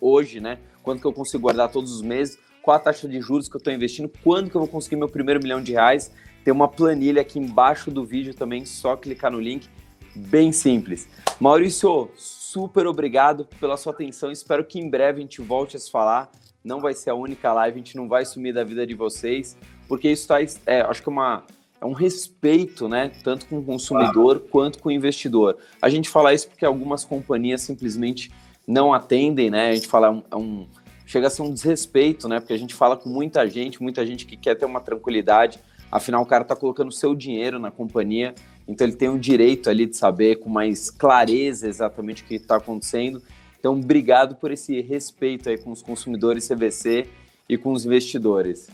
hoje, 0.00 0.38
né? 0.40 0.58
Quanto 0.82 1.00
que 1.00 1.06
eu 1.06 1.12
consigo 1.12 1.42
guardar 1.42 1.70
todos 1.70 1.90
os 1.92 2.02
meses, 2.02 2.38
qual 2.62 2.76
a 2.76 2.80
taxa 2.80 3.08
de 3.08 3.20
juros 3.20 3.48
que 3.48 3.56
eu 3.56 3.58
estou 3.58 3.72
investindo, 3.72 4.10
quando 4.22 4.50
que 4.50 4.56
eu 4.56 4.60
vou 4.60 4.68
conseguir 4.68 4.96
meu 4.96 5.08
primeiro 5.08 5.40
milhão 5.42 5.62
de 5.62 5.72
reais. 5.72 6.12
Tem 6.44 6.52
uma 6.52 6.68
planilha 6.68 7.22
aqui 7.22 7.38
embaixo 7.38 7.90
do 7.90 8.04
vídeo 8.04 8.34
também, 8.34 8.64
só 8.64 8.96
clicar 8.96 9.30
no 9.30 9.40
link 9.40 9.68
bem 10.14 10.52
simples. 10.52 11.08
Maurício, 11.38 12.10
super 12.16 12.86
obrigado 12.86 13.46
pela 13.58 13.76
sua 13.76 13.92
atenção. 13.92 14.30
Espero 14.30 14.64
que 14.64 14.78
em 14.78 14.88
breve 14.88 15.18
a 15.18 15.22
gente 15.22 15.40
volte 15.40 15.76
a 15.76 15.80
se 15.80 15.90
falar. 15.90 16.30
Não 16.62 16.80
vai 16.80 16.94
ser 16.94 17.10
a 17.10 17.14
única 17.14 17.52
live, 17.52 17.76
a 17.76 17.78
gente 17.78 17.96
não 17.96 18.08
vai 18.08 18.24
sumir 18.24 18.52
da 18.52 18.62
vida 18.62 18.86
de 18.86 18.94
vocês, 18.94 19.56
porque 19.88 20.10
isso 20.10 20.26
traz, 20.26 20.60
é, 20.66 20.82
acho 20.82 21.02
que 21.02 21.08
é 21.08 21.12
uma, 21.12 21.44
é 21.80 21.86
um 21.86 21.92
respeito, 21.92 22.86
né? 22.86 23.10
Tanto 23.24 23.46
com 23.46 23.58
o 23.58 23.64
consumidor 23.64 24.40
quanto 24.50 24.78
com 24.78 24.90
o 24.90 24.92
investidor. 24.92 25.56
A 25.80 25.88
gente 25.88 26.08
fala 26.08 26.34
isso 26.34 26.48
porque 26.48 26.64
algumas 26.64 27.04
companhias 27.04 27.62
simplesmente 27.62 28.30
não 28.66 28.92
atendem, 28.92 29.50
né? 29.50 29.70
A 29.70 29.74
gente 29.74 29.88
fala 29.88 30.08
é 30.08 30.10
um, 30.10 30.22
é 30.30 30.36
um 30.36 30.66
chega 31.06 31.26
a 31.26 31.30
ser 31.30 31.42
um 31.42 31.52
desrespeito, 31.52 32.28
né? 32.28 32.38
Porque 32.38 32.52
a 32.52 32.58
gente 32.58 32.74
fala 32.74 32.96
com 32.96 33.08
muita 33.08 33.48
gente, 33.48 33.82
muita 33.82 34.06
gente 34.06 34.26
que 34.26 34.36
quer 34.36 34.54
ter 34.54 34.66
uma 34.66 34.80
tranquilidade. 34.80 35.58
Afinal, 35.90 36.22
o 36.22 36.26
cara 36.26 36.42
está 36.42 36.54
colocando 36.54 36.92
seu 36.92 37.16
dinheiro 37.16 37.58
na 37.58 37.70
companhia 37.70 38.32
então 38.70 38.86
ele 38.86 38.96
tem 38.96 39.08
o 39.08 39.18
direito 39.18 39.68
ali 39.68 39.84
de 39.84 39.96
saber 39.96 40.36
com 40.36 40.48
mais 40.48 40.90
clareza 40.90 41.68
exatamente 41.68 42.22
o 42.22 42.26
que 42.26 42.36
está 42.36 42.56
acontecendo. 42.56 43.20
Então, 43.58 43.74
obrigado 43.74 44.36
por 44.36 44.52
esse 44.52 44.80
respeito 44.80 45.48
aí 45.48 45.58
com 45.58 45.72
os 45.72 45.82
consumidores 45.82 46.48
CVC 46.48 47.08
e 47.48 47.58
com 47.58 47.72
os 47.72 47.84
investidores. 47.84 48.70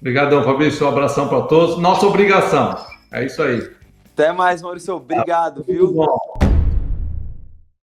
Obrigadão, 0.00 0.42
Fabrício. 0.42 0.84
Um 0.84 0.90
abração 0.90 1.28
para 1.28 1.42
todos. 1.42 1.78
Nossa 1.78 2.04
obrigação. 2.04 2.76
É 3.12 3.24
isso 3.24 3.40
aí. 3.40 3.70
Até 4.12 4.32
mais, 4.32 4.60
Maurício. 4.60 4.96
Obrigado, 4.96 5.62
viu? 5.62 5.84
Muito 5.84 5.94
bom. 5.94 6.47